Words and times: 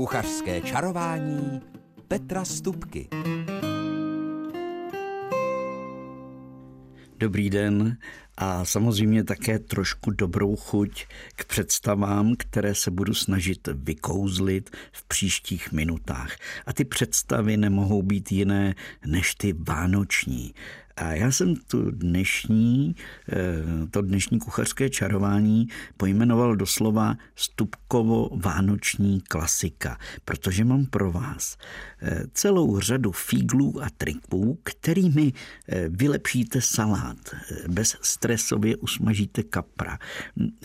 Kuchařské 0.00 0.60
čarování 0.60 1.60
Petra 2.08 2.44
Stupky. 2.44 3.08
Dobrý 7.18 7.50
den 7.50 7.96
a 8.36 8.64
samozřejmě 8.64 9.24
také 9.24 9.58
trošku 9.58 10.10
dobrou 10.10 10.56
chuť 10.56 11.06
k 11.36 11.44
představám, 11.44 12.34
které 12.38 12.74
se 12.74 12.90
budu 12.90 13.14
snažit 13.14 13.68
vykouzlit 13.74 14.70
v 14.92 15.04
příštích 15.04 15.72
minutách. 15.72 16.36
A 16.66 16.72
ty 16.72 16.84
představy 16.84 17.56
nemohou 17.56 18.02
být 18.02 18.32
jiné 18.32 18.74
než 19.06 19.34
ty 19.34 19.52
vánoční. 19.52 20.54
A 21.00 21.12
já 21.12 21.30
jsem 21.30 21.56
tu 21.56 21.90
dnešní, 21.90 22.96
eh, 23.28 23.36
to 23.90 24.02
dnešní 24.02 24.38
kuchařské 24.38 24.90
čarování 24.90 25.68
pojmenoval 25.96 26.56
doslova 26.56 27.16
Stupkovo 27.36 28.30
vánoční 28.36 29.20
klasika, 29.20 29.98
protože 30.24 30.64
mám 30.64 30.86
pro 30.86 31.12
vás 31.12 31.56
eh, 32.02 32.22
celou 32.32 32.80
řadu 32.80 33.12
fíglů 33.12 33.82
a 33.82 33.86
triků, 33.96 34.58
kterými 34.62 35.32
eh, 35.68 35.88
vylepšíte 35.88 36.60
salát, 36.60 37.18
bez 37.68 37.96
stresově 38.02 38.76
usmažíte 38.76 39.42
kapra. 39.42 39.98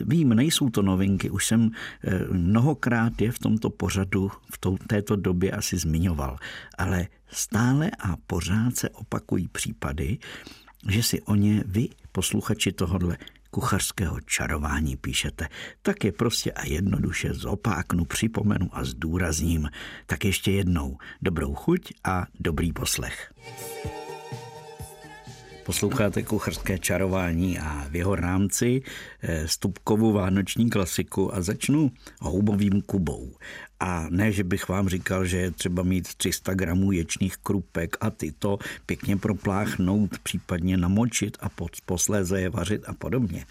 Vím, 0.05 0.29
nejsou 0.29 0.69
to 0.69 0.81
novinky, 0.81 1.29
už 1.29 1.45
jsem 1.45 1.71
mnohokrát 2.31 3.21
je 3.21 3.31
v 3.31 3.39
tomto 3.39 3.69
pořadu 3.69 4.31
v 4.51 4.87
této 4.87 5.15
době 5.15 5.51
asi 5.51 5.77
zmiňoval, 5.77 6.37
ale 6.77 7.07
stále 7.31 7.91
a 7.99 8.15
pořád 8.27 8.75
se 8.75 8.89
opakují 8.89 9.47
případy, 9.47 10.17
že 10.89 11.03
si 11.03 11.21
o 11.21 11.35
ně 11.35 11.63
vy, 11.65 11.89
posluchači 12.11 12.71
tohodle 12.71 13.17
kuchařského 13.55 14.19
čarování 14.21 14.97
píšete, 14.97 15.47
tak 15.81 16.03
je 16.03 16.11
prostě 16.11 16.51
a 16.51 16.65
jednoduše 16.65 17.33
zopáknu, 17.33 18.05
připomenu 18.05 18.69
a 18.71 18.83
zdůrazním. 18.83 19.69
Tak 20.05 20.25
ještě 20.25 20.51
jednou 20.51 20.97
dobrou 21.21 21.53
chuť 21.53 21.93
a 22.03 22.25
dobrý 22.39 22.73
poslech. 22.73 23.33
Posloucháte 25.65 26.23
kucharské 26.23 26.79
čarování 26.79 27.59
a 27.59 27.87
v 27.89 27.95
jeho 27.95 28.15
rámci 28.15 28.81
eh, 29.21 29.47
Stupkovu 29.47 30.11
vánoční 30.11 30.69
klasiku 30.69 31.35
a 31.35 31.41
začnu 31.41 31.91
houbovým 32.21 32.81
kubou. 32.81 33.31
A 33.79 34.07
ne, 34.09 34.31
že 34.31 34.43
bych 34.43 34.69
vám 34.69 34.89
říkal, 34.89 35.25
že 35.25 35.37
je 35.37 35.51
třeba 35.51 35.83
mít 35.83 36.15
300 36.15 36.53
gramů 36.53 36.91
ječných 36.91 37.37
krupek 37.37 37.97
a 38.01 38.09
ty 38.09 38.31
to 38.31 38.57
pěkně 38.85 39.17
propláchnout, 39.17 40.19
případně 40.19 40.77
namočit 40.77 41.37
a 41.39 41.49
posléze 41.85 42.41
je 42.41 42.49
vařit 42.49 42.83
a 42.87 42.93
podobně. 42.93 43.45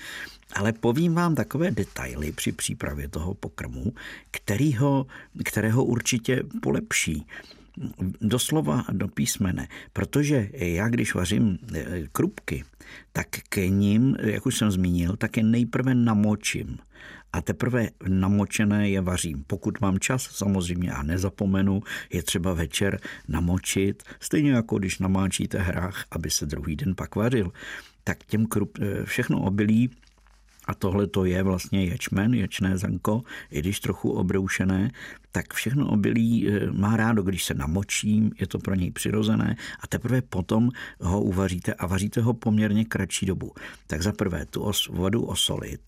Ale 0.53 0.73
povím 0.73 1.15
vám 1.15 1.35
takové 1.35 1.71
detaily 1.71 2.33
při 2.33 2.53
přípravě 2.53 3.09
toho 3.09 3.35
pokrmu, 3.35 3.93
kterýho, 4.31 5.07
kterého 5.45 5.85
určitě 5.85 6.43
polepší 6.63 7.27
doslova 8.21 8.85
do 8.93 9.09
písmene, 9.09 9.69
protože 9.93 10.49
já 10.53 10.89
když 10.89 11.15
vařím 11.15 11.59
eh, 11.75 12.03
krupky, 12.13 12.65
tak 13.13 13.27
k 13.49 13.57
ním, 13.57 14.17
jak 14.21 14.47
už 14.47 14.59
jsem 14.59 14.71
zmínil, 14.71 15.17
tak 15.17 15.37
je 15.37 15.43
nejprve 15.43 15.95
namočím 15.95 16.79
a 17.35 17.41
teprve 17.43 17.89
namočené 18.09 18.91
je 18.91 19.01
vařím. 19.01 19.45
Pokud 19.47 19.81
mám 19.81 19.99
čas 19.99 20.23
samozřejmě 20.23 20.93
a 20.93 21.03
nezapomenu, 21.03 21.83
je 22.13 22.23
třeba 22.23 22.55
večer 22.55 23.01
namočit, 23.29 24.03
stejně 24.21 24.53
jako 24.53 24.79
když 24.79 24.99
namáčíte 24.99 25.59
hrách, 25.59 26.05
aby 26.11 26.31
se 26.31 26.47
druhý 26.47 26.77
den 26.77 26.95
pak 26.95 27.17
vařil. 27.17 27.53
Tak 28.05 28.25
těm 28.25 28.47
krup, 28.47 28.79
eh, 28.81 29.05
všechno 29.05 29.41
obilí 29.41 29.91
a 30.67 30.75
tohle 30.75 31.07
to 31.07 31.25
je 31.25 31.43
vlastně 31.43 31.85
ječmen, 31.85 32.35
ječné 32.35 32.79
zrnko, 32.79 33.23
i 33.51 33.59
když 33.59 33.81
trochu 33.81 34.11
obroušené, 34.11 34.91
tak 35.33 35.55
všechno 35.55 35.89
obilí 35.91 36.49
eh, 36.49 36.71
má 36.71 36.97
rádo, 36.97 37.23
když 37.23 37.45
se 37.45 37.55
namočím, 37.55 38.31
je 38.41 38.47
to 38.47 38.59
pro 38.59 38.75
něj 38.75 38.91
přirozené 38.91 39.57
a 39.81 39.87
teprve 39.87 40.23
potom 40.23 40.71
ho 41.01 41.23
uvaříte 41.23 41.75
a 41.75 41.87
vaříte 41.87 42.21
ho 42.21 42.35
poměrně 42.35 42.85
kratší 42.85 43.27
dobu. 43.27 43.53
Tak 43.87 44.03
za 44.03 44.13
prvé 44.13 44.47
tu 44.47 44.63
os, 44.63 44.89
vodu 44.89 45.23
osolit, 45.23 45.81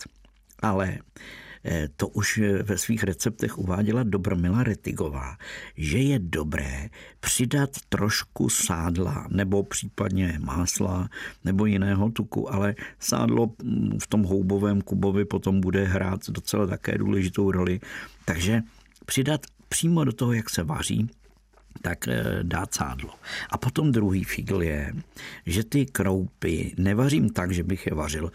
ale 0.63 0.99
Eh, 1.69 1.89
to 1.97 2.09
už 2.09 2.39
eh, 2.39 2.63
ve 2.63 2.79
svých 2.79 3.05
receptech 3.05 3.59
uváděla 3.59 4.03
Dobromila 4.03 4.63
Retigová, 4.63 5.37
že 5.77 5.99
je 5.99 6.19
dobré 6.19 6.89
přidat 7.21 7.71
trošku 7.89 8.49
sádla 8.49 9.27
nebo 9.31 9.63
případně 9.63 10.39
másla 10.45 11.09
nebo 11.45 11.67
jiného 11.67 12.11
tuku, 12.11 12.55
ale 12.55 12.75
sádlo 12.99 13.51
mm, 13.63 13.99
v 14.03 14.07
tom 14.07 14.23
houbovém 14.23 14.81
kubovi 14.81 15.25
potom 15.25 15.61
bude 15.61 15.85
hrát 15.85 16.21
docela 16.31 16.67
také 16.67 16.99
důležitou 16.99 17.51
roli. 17.51 17.81
Takže 18.25 18.63
přidat 19.07 19.41
přímo 19.69 20.05
do 20.05 20.13
toho, 20.13 20.33
jak 20.33 20.51
se 20.51 20.63
vaří, 20.63 21.11
tak 21.83 22.09
eh, 22.09 22.25
dát 22.43 22.75
sádlo. 22.75 23.11
A 23.51 23.59
potom 23.59 23.93
druhý 23.93 24.25
figl 24.25 24.63
je, 24.63 24.93
že 25.47 25.65
ty 25.65 25.87
kroupy 25.87 26.75
nevařím 26.79 27.31
tak, 27.31 27.53
že 27.53 27.63
bych 27.63 27.87
je 27.87 27.95
vařil, 27.95 28.33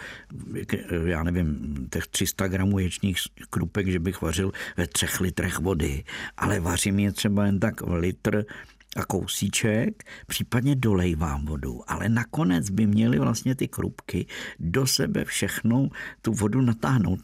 já 1.06 1.24
nevím, 1.24 1.88
těch 1.91 2.07
300 2.07 2.47
gramů 2.47 2.79
ječních 2.79 3.18
krupek, 3.50 3.88
že 3.88 4.00
bych 4.00 4.22
vařil 4.22 4.52
ve 4.78 4.88
třech 4.88 5.19
litrech 5.22 5.59
vody, 5.59 6.03
ale 6.38 6.59
vařím 6.59 7.00
je 7.00 7.12
třeba 7.12 7.46
jen 7.46 7.59
tak 7.59 7.81
litr 7.81 8.46
a 8.96 9.06
kousíček, 9.06 10.03
případně 10.28 10.75
dolejvám 10.75 11.46
vodu, 11.46 11.81
ale 11.88 12.09
nakonec 12.09 12.69
by 12.69 12.88
měly 12.88 13.19
vlastně 13.19 13.56
ty 13.56 13.68
krupky 13.68 14.25
do 14.59 14.88
sebe 14.88 15.25
všechnou 15.25 15.90
tu 16.22 16.34
vodu 16.34 16.62
natáhnout. 16.62 17.19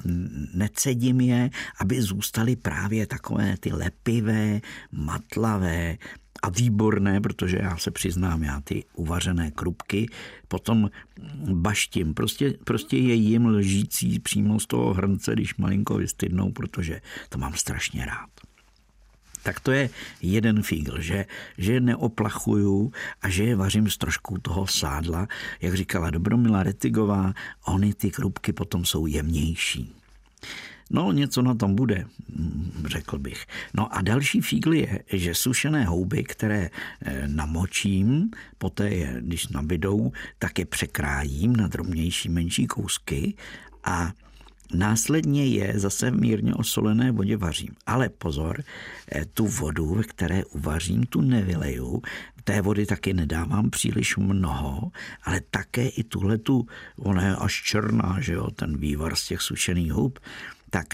Necedím 0.54 1.22
je, 1.22 1.50
aby 1.80 2.02
zůstaly 2.02 2.56
právě 2.56 3.08
takové 3.08 3.58
ty 3.60 3.74
lepivé, 3.74 4.62
matlavé, 4.92 5.98
a 6.44 6.50
výborné, 6.50 7.22
protože 7.22 7.58
já 7.62 7.78
se 7.78 7.92
přiznám, 7.92 8.44
já 8.44 8.62
ty 8.62 8.84
uvařené 8.94 9.52
krupky 9.52 10.10
potom 10.48 10.90
baštím. 11.54 12.14
Prostě, 12.14 12.54
prostě 12.64 12.98
je 12.98 13.14
jim 13.14 13.46
lžící 13.46 14.20
přímo 14.20 14.60
z 14.60 14.68
toho 14.68 14.94
hrnce, 14.94 15.34
když 15.34 15.56
malinko 15.56 15.98
vystydnou, 15.98 16.52
protože 16.52 17.02
to 17.30 17.38
mám 17.38 17.54
strašně 17.54 18.06
rád 18.06 18.47
tak 19.48 19.60
to 19.60 19.72
je 19.72 19.90
jeden 20.22 20.60
fígl, 20.64 21.02
že, 21.02 21.26
že 21.58 21.74
je 21.74 21.80
neoplachuju 21.80 22.92
a 23.22 23.30
že 23.30 23.44
je 23.44 23.56
vařím 23.56 23.90
s 23.90 23.98
troškou 23.98 24.38
toho 24.38 24.68
sádla. 24.68 25.28
Jak 25.62 25.74
říkala 25.74 26.10
Dobromila 26.10 26.64
Retigová, 26.64 27.34
ony 27.66 27.94
ty 27.94 28.12
krupky 28.12 28.54
potom 28.54 28.86
jsou 28.86 29.08
jemnější. 29.08 29.96
No, 30.92 31.12
něco 31.12 31.42
na 31.42 31.56
tom 31.56 31.76
bude, 31.76 32.06
řekl 32.86 33.20
bych. 33.20 33.46
No 33.74 33.96
a 33.96 34.02
další 34.02 34.42
fígl 34.42 34.74
je, 34.74 35.00
že 35.08 35.36
sušené 35.36 35.86
houby, 35.86 36.24
které 36.24 36.70
eh, 36.70 37.28
namočím, 37.28 38.32
poté 38.58 39.16
když 39.22 39.48
nabydou, 39.48 40.12
tak 40.40 40.60
je 40.60 40.66
překrájím 40.66 41.56
na 41.56 41.68
drobnější, 41.68 42.30
menší 42.30 42.68
kousky 42.68 43.34
a 43.84 44.12
Následně 44.74 45.46
je 45.46 45.80
zase 45.80 46.12
mírně 46.12 46.54
osolené 46.54 47.12
vodě 47.12 47.38
vařím. 47.38 47.76
Ale 47.86 48.10
pozor, 48.10 48.64
eh, 49.12 49.26
tu 49.26 49.48
vodu, 49.48 49.96
ve 49.96 50.04
které 50.04 50.46
uvařím, 50.46 51.04
tu 51.04 51.22
nevyleju. 51.22 52.02
Té 52.44 52.62
vody 52.62 52.86
taky 52.86 53.14
nedávám 53.14 53.70
příliš 53.70 54.18
mnoho, 54.18 54.92
ale 55.24 55.42
také 55.52 55.88
i 55.88 56.04
tuhle 56.04 56.38
tu, 56.38 56.68
ona 57.00 57.28
je 57.28 57.36
až 57.36 57.64
černá, 57.64 58.18
že 58.20 58.34
jo, 58.34 58.52
ten 58.52 58.78
vývar 58.78 59.16
z 59.16 59.28
těch 59.28 59.42
sušených 59.42 59.94
hub, 59.94 60.20
tak 60.70 60.88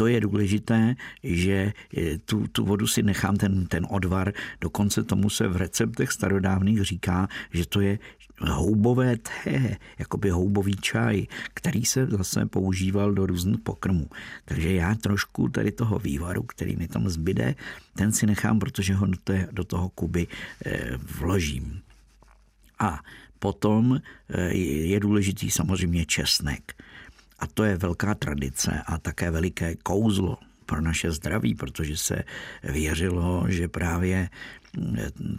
to 0.00 0.06
je 0.06 0.20
důležité, 0.20 0.96
že 1.22 1.72
eh, 1.96 2.18
tu, 2.18 2.46
tu 2.46 2.64
vodu 2.64 2.86
si 2.86 3.02
nechám, 3.02 3.36
ten, 3.36 3.66
ten 3.66 3.86
odvar, 3.90 4.32
dokonce 4.60 5.02
tomu 5.02 5.30
se 5.30 5.48
v 5.48 5.56
receptech 5.56 6.12
starodávných 6.12 6.82
říká, 6.82 7.28
že 7.52 7.66
to 7.66 7.80
je 7.80 7.98
houbové 8.48 9.16
té, 9.16 9.76
jakoby 9.98 10.30
houbový 10.30 10.76
čaj, 10.76 11.26
který 11.54 11.84
se 11.84 12.06
zase 12.06 12.46
používal 12.46 13.12
do 13.12 13.26
různých 13.26 13.60
pokrmů. 13.60 14.10
Takže 14.44 14.72
já 14.72 14.94
trošku 14.94 15.48
tady 15.48 15.72
toho 15.72 15.98
vývaru, 15.98 16.42
který 16.42 16.76
mi 16.76 16.88
tam 16.88 17.08
zbyde, 17.08 17.54
ten 17.94 18.12
si 18.12 18.26
nechám, 18.26 18.58
protože 18.58 18.94
ho 18.94 19.06
do, 19.52 19.64
toho 19.64 19.88
kuby 19.88 20.26
eh, 20.66 20.90
vložím. 21.18 21.80
A 22.78 23.00
potom 23.38 24.00
eh, 24.28 24.54
je 24.56 25.00
důležitý 25.00 25.50
samozřejmě 25.50 26.06
česnek. 26.06 26.82
A 27.38 27.46
to 27.46 27.64
je 27.64 27.76
velká 27.76 28.14
tradice 28.14 28.82
a 28.86 28.98
také 28.98 29.30
veliké 29.30 29.74
kouzlo 29.74 30.38
pro 30.70 30.80
naše 30.80 31.10
zdraví, 31.10 31.54
protože 31.54 31.96
se 31.96 32.22
věřilo, 32.62 33.44
že 33.50 33.68
právě 33.68 34.30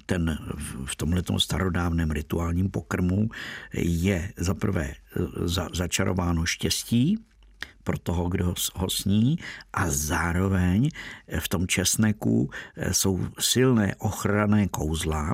ten 0.06 0.38
v 0.86 0.96
tomhle 0.96 1.24
starodávném 1.38 2.12
rituálním 2.12 2.68
pokrmu 2.68 3.30
je 3.74 4.34
za 4.38 4.54
prvé 4.54 4.94
začarováno 5.72 6.46
štěstí, 6.46 7.18
pro 7.84 7.98
toho, 7.98 8.30
kdo 8.30 8.54
ho 8.76 8.90
sní 8.90 9.40
a 9.74 9.90
zároveň 9.90 10.90
v 11.40 11.48
tom 11.50 11.68
česneku 11.68 12.50
jsou 12.92 13.28
silné 13.40 13.96
ochranné 13.98 14.68
kouzla, 14.68 15.34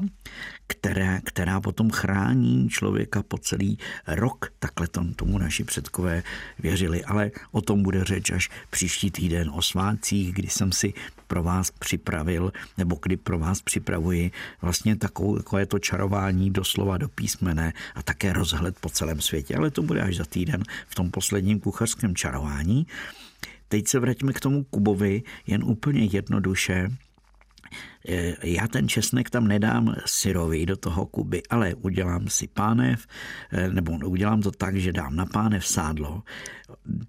které, 0.67 1.19
která 1.23 1.61
potom 1.61 1.91
chrání 1.91 2.69
člověka 2.69 3.23
po 3.23 3.37
celý 3.37 3.77
rok. 4.07 4.51
Takhle 4.59 4.87
tom, 4.87 5.13
tomu 5.13 5.37
naši 5.37 5.63
předkové 5.63 6.23
věřili. 6.59 7.03
Ale 7.03 7.31
o 7.51 7.61
tom 7.61 7.83
bude 7.83 8.03
řeč 8.03 8.31
až 8.31 8.49
příští 8.69 9.11
týden 9.11 9.51
o 9.53 9.61
svátcích, 9.61 10.33
kdy 10.33 10.47
jsem 10.47 10.71
si 10.71 10.93
pro 11.27 11.43
vás 11.43 11.71
připravil, 11.71 12.53
nebo 12.77 12.99
kdy 13.01 13.17
pro 13.17 13.39
vás 13.39 13.61
připravuji 13.61 14.31
vlastně 14.61 14.95
takové, 14.95 15.37
takové 15.37 15.65
to 15.65 15.79
čarování 15.79 16.51
doslova 16.51 16.97
do 16.97 17.09
písmene 17.09 17.73
a 17.95 18.03
také 18.03 18.33
rozhled 18.33 18.79
po 18.79 18.89
celém 18.89 19.21
světě. 19.21 19.55
Ale 19.55 19.71
to 19.71 19.81
bude 19.81 20.01
až 20.01 20.15
za 20.15 20.25
týden 20.25 20.63
v 20.87 20.95
tom 20.95 21.11
posledním 21.11 21.59
kuchařském 21.59 22.15
čarování. 22.15 22.87
Teď 23.67 23.87
se 23.87 23.99
vraťme 23.99 24.33
k 24.33 24.39
tomu 24.39 24.63
Kubovi, 24.63 25.23
jen 25.47 25.63
úplně 25.63 26.03
jednoduše. 26.03 26.89
Eh, 28.07 28.35
já 28.43 28.67
ten 28.67 28.87
česnek 28.87 29.29
tam 29.29 29.47
nedám 29.47 29.95
syrový 30.05 30.65
do 30.65 30.77
toho 30.77 31.05
kuby, 31.05 31.43
ale 31.49 31.75
udělám 31.75 32.27
si 32.27 32.47
pánev, 32.47 33.07
eh, 33.51 33.67
nebo 33.69 33.91
udělám 33.91 34.41
to 34.41 34.51
tak, 34.51 34.75
že 34.75 34.93
dám 34.93 35.15
na 35.15 35.25
pánev 35.25 35.67
sádlo 35.67 36.23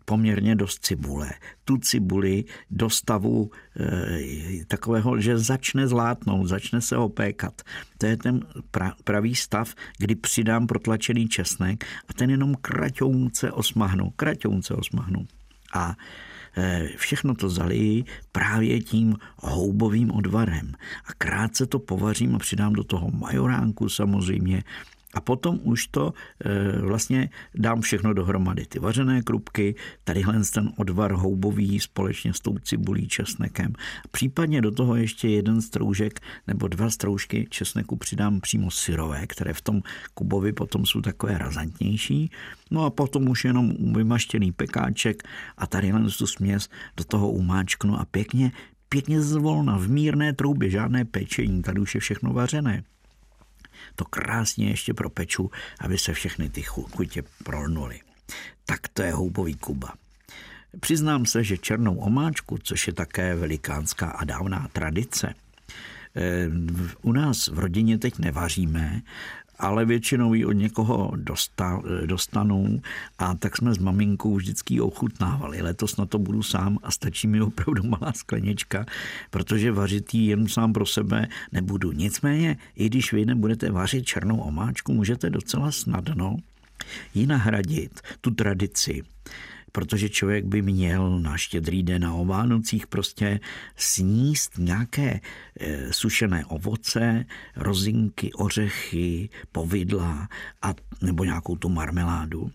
poměrně 0.04 0.54
dost 0.54 0.84
cibule. 0.84 1.30
Tu 1.64 1.76
cibuli 1.76 2.44
do 2.70 2.90
stavu 2.90 3.50
e, 3.80 4.64
takového, 4.64 5.20
že 5.20 5.38
začne 5.38 5.88
zlátnout, 5.88 6.46
začne 6.46 6.80
se 6.80 6.96
opékat. 6.96 7.62
To 7.98 8.06
je 8.06 8.16
ten 8.16 8.40
pra, 8.70 8.94
pravý 9.04 9.34
stav, 9.34 9.74
kdy 9.98 10.14
přidám 10.14 10.66
protlačený 10.66 11.28
česnek 11.28 11.84
a 12.08 12.12
ten 12.12 12.30
jenom 12.30 12.54
kraťounce 12.54 13.52
osmahnu, 13.52 14.10
kraťounce 14.10 14.74
osmahnu. 14.74 15.26
A 15.74 15.90
Eh, 15.90 15.94
všechno 16.96 17.34
to 17.34 17.50
zaliji 17.50 18.04
právě 18.32 18.80
tím 18.80 19.16
houbovým 19.36 20.10
odvarem. 20.10 20.72
A 21.04 21.12
krátce 21.18 21.66
to 21.66 21.78
povařím 21.78 22.34
a 22.34 22.38
přidám 22.38 22.72
do 22.72 22.84
toho 22.84 23.10
majoránku 23.10 23.88
samozřejmě 23.88 24.62
a 25.14 25.20
potom 25.20 25.60
už 25.62 25.86
to 25.86 26.12
e, 26.44 26.78
vlastně 26.80 27.30
dám 27.54 27.80
všechno 27.80 28.14
dohromady. 28.14 28.66
Ty 28.66 28.78
vařené 28.78 29.22
krupky, 29.22 29.74
tadyhle 30.04 30.34
ten 30.54 30.72
odvar 30.76 31.12
houbový 31.12 31.80
společně 31.80 32.32
s 32.34 32.40
tou 32.40 32.58
cibulí, 32.58 33.08
česnekem. 33.08 33.72
Případně 34.10 34.60
do 34.60 34.70
toho 34.70 34.96
ještě 34.96 35.28
jeden 35.28 35.62
stroužek 35.62 36.20
nebo 36.46 36.68
dva 36.68 36.90
stroužky 36.90 37.46
česneku 37.50 37.96
přidám 37.96 38.40
přímo 38.40 38.70
syrové, 38.70 39.26
které 39.26 39.54
v 39.54 39.60
tom 39.60 39.82
kubovi 40.14 40.52
potom 40.52 40.86
jsou 40.86 41.00
takové 41.00 41.38
razantnější. 41.38 42.30
No 42.70 42.84
a 42.84 42.90
potom 42.90 43.28
už 43.28 43.44
jenom 43.44 43.72
vymaštěný 43.94 44.52
pekáček 44.52 45.22
a 45.56 45.66
tadyhle 45.66 46.10
tu 46.18 46.26
směs 46.26 46.68
do 46.96 47.04
toho 47.04 47.30
umáčknu 47.30 48.00
a 48.00 48.04
pěkně, 48.04 48.52
pěkně 48.88 49.20
zvolna, 49.20 49.78
v 49.78 49.88
mírné 49.88 50.32
troubě, 50.32 50.70
žádné 50.70 51.04
pečení, 51.04 51.62
tady 51.62 51.80
už 51.80 51.94
je 51.94 52.00
všechno 52.00 52.32
vařené 52.32 52.84
to 53.98 54.04
krásně 54.04 54.68
ještě 54.68 54.94
propeču, 54.94 55.50
aby 55.80 55.98
se 55.98 56.12
všechny 56.12 56.48
ty 56.48 56.62
chutě 56.62 57.22
prolnuly. 57.44 58.00
Tak 58.66 58.88
to 58.88 59.02
je 59.02 59.12
houbový 59.12 59.54
kuba. 59.54 59.94
Přiznám 60.80 61.26
se, 61.26 61.44
že 61.44 61.58
černou 61.58 61.96
omáčku, 61.96 62.58
což 62.58 62.86
je 62.86 62.92
také 62.92 63.34
velikánská 63.34 64.06
a 64.10 64.24
dávná 64.24 64.68
tradice, 64.72 65.34
eh, 66.16 66.48
u 67.02 67.12
nás 67.12 67.48
v 67.48 67.58
rodině 67.58 67.98
teď 67.98 68.18
nevaříme, 68.18 69.02
ale 69.58 69.84
většinou 69.84 70.34
ji 70.34 70.44
od 70.44 70.52
někoho 70.52 71.12
dostal, 71.16 71.82
dostanou 72.06 72.80
a 73.18 73.34
tak 73.34 73.56
jsme 73.56 73.74
s 73.74 73.78
maminkou 73.78 74.34
vždycky 74.34 74.80
ochutnávali. 74.80 75.62
Letos 75.62 75.96
na 75.96 76.06
to 76.06 76.18
budu 76.18 76.42
sám 76.42 76.78
a 76.82 76.90
stačí 76.90 77.26
mi 77.26 77.40
opravdu 77.40 77.82
malá 77.82 78.12
sklenička, 78.12 78.86
protože 79.30 79.72
vařit 79.72 80.14
ji 80.14 80.26
jen 80.26 80.48
sám 80.48 80.72
pro 80.72 80.86
sebe 80.86 81.28
nebudu. 81.52 81.92
Nicméně, 81.92 82.56
i 82.76 82.86
když 82.86 83.12
vy 83.12 83.26
nebudete 83.26 83.70
vařit 83.70 84.04
černou 84.04 84.40
omáčku, 84.40 84.92
můžete 84.94 85.30
docela 85.30 85.72
snadno 85.72 86.36
ji 87.14 87.26
nahradit, 87.26 88.00
tu 88.20 88.30
tradici 88.30 89.02
protože 89.78 90.08
člověk 90.08 90.44
by 90.44 90.62
měl 90.62 91.20
na 91.20 91.36
štědrý 91.36 91.82
den 91.82 92.04
a 92.04 92.12
o 92.12 92.24
Vánocích 92.24 92.86
prostě 92.86 93.40
sníst 93.76 94.58
nějaké 94.58 95.20
e, 95.60 95.92
sušené 95.92 96.44
ovoce, 96.44 97.24
rozinky, 97.56 98.32
ořechy, 98.32 99.28
povidla 99.52 100.28
a, 100.62 100.74
nebo 101.02 101.24
nějakou 101.24 101.56
tu 101.56 101.68
marmeládu. 101.68 102.50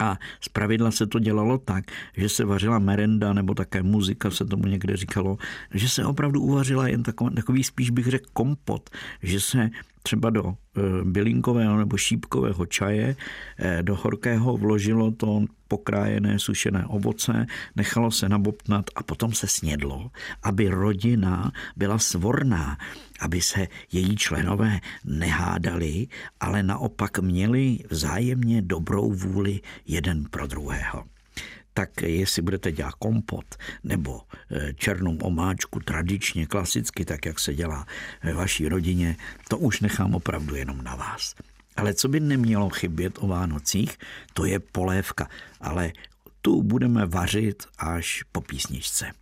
A 0.00 0.18
pravidla 0.52 0.90
se 0.90 1.06
to 1.06 1.18
dělalo 1.18 1.58
tak, 1.58 1.84
že 2.16 2.28
se 2.28 2.44
vařila 2.44 2.78
merenda 2.78 3.32
nebo 3.32 3.54
také 3.54 3.82
muzika, 3.82 4.30
se 4.30 4.44
tomu 4.44 4.66
někde 4.66 4.96
říkalo, 4.96 5.36
že 5.74 5.88
se 5.88 6.04
opravdu 6.04 6.40
uvařila 6.40 6.88
jen 6.88 7.02
takový, 7.02 7.34
takový 7.34 7.64
spíš 7.64 7.90
bych 7.90 8.06
řekl 8.06 8.30
kompot, 8.32 8.90
že 9.22 9.40
se 9.40 9.70
třeba 10.06 10.30
do 10.30 10.54
eh, 10.54 10.80
bylinkového 11.04 11.78
nebo 11.78 11.96
šípkového 11.96 12.66
čaje 12.66 13.16
eh, 13.58 13.82
do 13.82 13.96
horkého 13.96 14.56
vložilo 14.56 15.10
to 15.10 15.42
pokrájené 15.68 16.38
sušené 16.38 16.86
ovoce, 16.86 17.46
nechalo 17.76 18.10
se 18.10 18.28
nabobtnat 18.28 18.86
a 18.94 19.02
potom 19.02 19.32
se 19.32 19.46
snědlo, 19.46 20.10
aby 20.42 20.68
rodina 20.68 21.52
byla 21.76 21.98
svorná, 21.98 22.78
aby 23.20 23.40
se 23.40 23.66
její 23.92 24.16
členové 24.16 24.80
nehádali, 25.04 26.06
ale 26.40 26.62
naopak 26.62 27.18
měli 27.18 27.78
vzájemně 27.90 28.62
dobrou 28.62 29.12
vůli 29.12 29.60
jeden 29.86 30.24
pro 30.30 30.46
druhého 30.46 31.15
tak 31.76 32.02
jestli 32.02 32.42
budete 32.42 32.72
dělat 32.72 32.94
kompot 32.94 33.44
nebo 33.84 34.20
eh, 34.50 34.72
černou 34.74 35.16
omáčku 35.16 35.80
tradičně, 35.80 36.46
klasicky, 36.46 37.04
tak 37.04 37.26
jak 37.26 37.40
se 37.40 37.54
dělá 37.54 37.86
ve 38.22 38.32
vaší 38.32 38.68
rodině, 38.68 39.16
to 39.48 39.58
už 39.58 39.80
nechám 39.80 40.14
opravdu 40.14 40.54
jenom 40.54 40.84
na 40.84 40.96
vás. 40.96 41.34
Ale 41.76 41.94
co 41.94 42.08
by 42.08 42.20
nemělo 42.20 42.70
chybět 42.70 43.18
o 43.20 43.26
Vánocích, 43.26 43.98
to 44.34 44.44
je 44.44 44.58
polévka. 44.58 45.28
Ale 45.60 45.92
tu 46.42 46.62
budeme 46.62 47.06
vařit 47.06 47.66
až 47.78 48.24
po 48.32 48.40
písničce. 48.40 49.12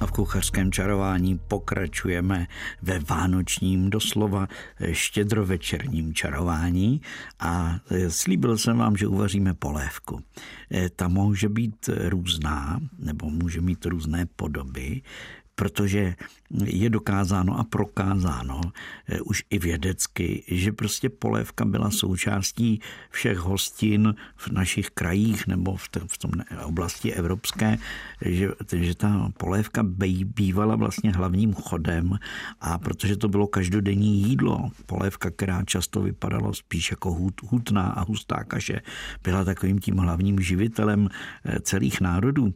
A 0.00 0.06
v 0.06 0.12
kuchařském 0.12 0.72
čarování 0.72 1.40
pokračujeme 1.48 2.46
ve 2.82 2.98
vánočním, 2.98 3.90
doslova 3.90 4.48
štědrovečerním 4.92 6.14
čarování 6.14 7.00
a 7.40 7.80
slíbil 8.08 8.58
jsem 8.58 8.78
vám, 8.78 8.96
že 8.96 9.06
uvaříme 9.06 9.54
polévku. 9.54 10.20
Ta 10.96 11.08
může 11.08 11.48
být 11.48 11.90
různá, 12.08 12.80
nebo 12.98 13.30
může 13.30 13.60
mít 13.60 13.86
různé 13.86 14.26
podoby 14.36 15.02
protože 15.56 16.14
je 16.64 16.90
dokázáno 16.90 17.58
a 17.58 17.64
prokázáno 17.64 18.60
eh, 19.08 19.20
už 19.20 19.44
i 19.50 19.58
vědecky, 19.58 20.44
že 20.48 20.72
prostě 20.72 21.08
polévka 21.08 21.64
byla 21.64 21.90
součástí 21.90 22.80
všech 23.10 23.38
hostin 23.38 24.14
v 24.36 24.48
našich 24.48 24.90
krajích 24.90 25.46
nebo 25.46 25.76
v, 25.76 25.88
v 26.06 26.18
tom 26.18 26.30
oblasti 26.64 27.12
evropské, 27.12 27.78
že, 28.20 28.48
že 28.72 28.94
ta 28.94 29.32
polévka 29.38 29.82
bývala 30.24 30.76
vlastně 30.76 31.12
hlavním 31.12 31.54
chodem 31.54 32.18
a 32.60 32.78
protože 32.78 33.16
to 33.16 33.28
bylo 33.28 33.46
každodenní 33.46 34.22
jídlo, 34.22 34.70
polévka, 34.86 35.30
která 35.30 35.64
často 35.64 36.00
vypadala 36.00 36.52
spíš 36.52 36.90
jako 36.90 37.16
hutná 37.42 37.82
a 37.82 38.04
hustá 38.04 38.44
kaše, 38.44 38.80
byla 39.24 39.44
takovým 39.44 39.78
tím 39.78 39.96
hlavním 39.96 40.40
živitelem 40.40 41.08
eh, 41.44 41.60
celých 41.60 42.00
národů 42.00 42.54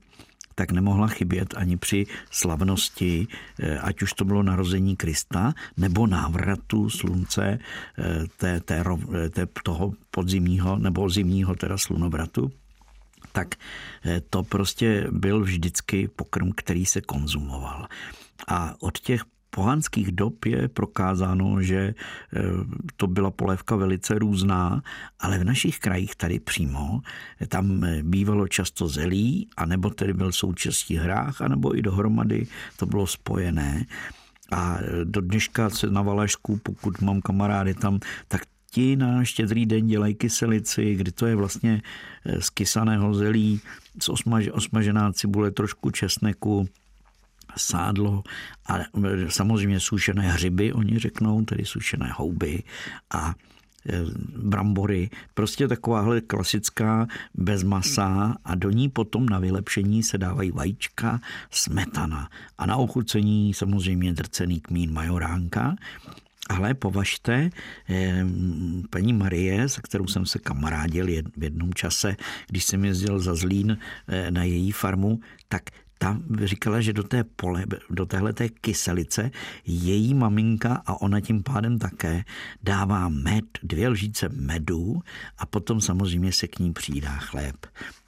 tak 0.60 0.72
nemohla 0.72 1.06
chybět 1.08 1.54
ani 1.56 1.76
při 1.76 2.06
slavnosti, 2.30 3.26
eh, 3.58 3.78
ať 3.78 4.02
už 4.02 4.12
to 4.12 4.24
bylo 4.24 4.42
narození 4.42 4.96
Krista, 4.96 5.52
nebo 5.76 6.06
návratu 6.06 6.90
slunce 6.90 7.58
eh, 7.58 8.24
té, 8.36 8.60
té, 8.60 8.84
té, 9.30 9.46
toho 9.64 9.92
podzimního 10.10 10.76
nebo 10.76 11.10
zimního 11.10 11.54
teda 11.56 11.78
slunovratu 11.78 12.52
tak 13.32 13.54
eh, 14.04 14.20
to 14.30 14.42
prostě 14.42 15.08
byl 15.10 15.40
vždycky 15.40 16.08
pokrm, 16.08 16.52
který 16.52 16.86
se 16.86 17.00
konzumoval. 17.00 17.86
A 18.48 18.74
od 18.80 18.98
těch 18.98 19.24
pohanských 19.50 20.12
dob 20.12 20.44
je 20.44 20.68
prokázáno, 20.68 21.62
že 21.62 21.76
e, 21.76 21.94
to 22.96 23.06
byla 23.06 23.30
polévka 23.30 23.76
velice 23.76 24.18
různá, 24.18 24.82
ale 25.20 25.38
v 25.38 25.44
našich 25.44 25.78
krajích 25.78 26.16
tady 26.16 26.40
přímo 26.40 27.00
tam 27.48 27.86
bývalo 28.02 28.48
často 28.48 28.88
zelí, 28.88 29.48
anebo 29.56 29.90
tedy 29.90 30.12
byl 30.12 30.32
součástí 30.32 30.96
hrách, 30.96 31.40
anebo 31.40 31.78
i 31.78 31.82
dohromady 31.82 32.46
to 32.76 32.86
bylo 32.86 33.06
spojené. 33.06 33.86
A 34.52 34.78
do 35.04 35.20
dneška 35.20 35.70
se 35.70 35.90
na 35.90 36.02
Valašsku, 36.02 36.56
pokud 36.56 37.00
mám 37.00 37.20
kamarády 37.20 37.74
tam, 37.74 37.98
tak 38.28 38.42
ti 38.70 38.96
na 38.96 39.24
štědrý 39.24 39.66
den 39.66 39.86
dělají 39.86 40.14
kyselici, 40.14 40.94
kdy 40.94 41.12
to 41.12 41.26
je 41.26 41.36
vlastně 41.36 41.82
z 42.38 42.50
kysaného 42.50 43.14
zelí, 43.14 43.60
z 44.00 44.08
osmažená 44.52 45.12
cibule, 45.12 45.50
trošku 45.50 45.90
česneku, 45.90 46.68
sádlo 47.56 48.22
a 48.66 48.78
samozřejmě 49.28 49.80
sušené 49.80 50.32
hřiby, 50.32 50.72
oni 50.72 50.98
řeknou, 50.98 51.44
tedy 51.44 51.64
sušené 51.64 52.12
houby 52.16 52.62
a 53.14 53.34
brambory, 54.36 55.10
prostě 55.34 55.68
takováhle 55.68 56.20
klasická 56.20 57.06
bez 57.34 57.62
masa 57.62 58.36
a 58.44 58.54
do 58.54 58.70
ní 58.70 58.88
potom 58.88 59.28
na 59.28 59.38
vylepšení 59.38 60.02
se 60.02 60.18
dávají 60.18 60.50
vajíčka, 60.50 61.20
smetana. 61.50 62.28
A 62.58 62.66
na 62.66 62.76
ochucení 62.76 63.54
samozřejmě 63.54 64.12
drcený 64.12 64.60
kmín 64.60 64.92
majoránka. 64.92 65.76
Ale 66.50 66.74
považte, 66.74 67.50
eh, 67.88 68.24
paní 68.90 69.12
Marie, 69.12 69.68
se 69.68 69.80
kterou 69.82 70.06
jsem 70.06 70.26
se 70.26 70.38
kamarádil 70.38 71.06
v 71.36 71.42
jednom 71.42 71.74
čase, 71.74 72.16
když 72.48 72.64
jsem 72.64 72.84
jezdil 72.84 73.18
za 73.18 73.34
Zlín 73.34 73.78
eh, 74.08 74.30
na 74.30 74.42
její 74.44 74.72
farmu, 74.72 75.20
tak 75.48 75.62
ta 76.02 76.18
říkala, 76.44 76.80
že 76.80 76.92
do 76.92 77.02
té 77.02 77.24
pole, 77.24 77.64
do 77.90 78.06
téhle 78.06 78.32
té 78.32 78.48
kyselice 78.48 79.30
její 79.66 80.14
maminka 80.14 80.82
a 80.86 81.00
ona 81.00 81.20
tím 81.20 81.42
pádem 81.42 81.78
také 81.78 82.24
dává 82.62 83.08
med, 83.08 83.44
dvě 83.62 83.88
lžíce 83.88 84.28
medu 84.28 85.02
a 85.38 85.46
potom 85.46 85.80
samozřejmě 85.80 86.32
se 86.32 86.48
k 86.48 86.58
ní 86.58 86.72
přidá 86.72 87.16
chléb. 87.16 87.66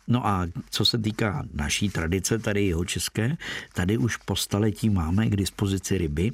No 0.09 0.27
a 0.27 0.47
co 0.71 0.85
se 0.85 0.99
týká 0.99 1.45
naší 1.55 1.89
tradice 1.89 2.39
tady 2.39 2.67
jeho 2.67 2.85
české, 2.85 3.37
tady 3.73 3.99
už 3.99 4.17
po 4.17 4.37
staletí 4.37 4.91
máme 4.91 5.27
k 5.27 5.37
dispozici 5.37 5.99
ryby, 5.99 6.33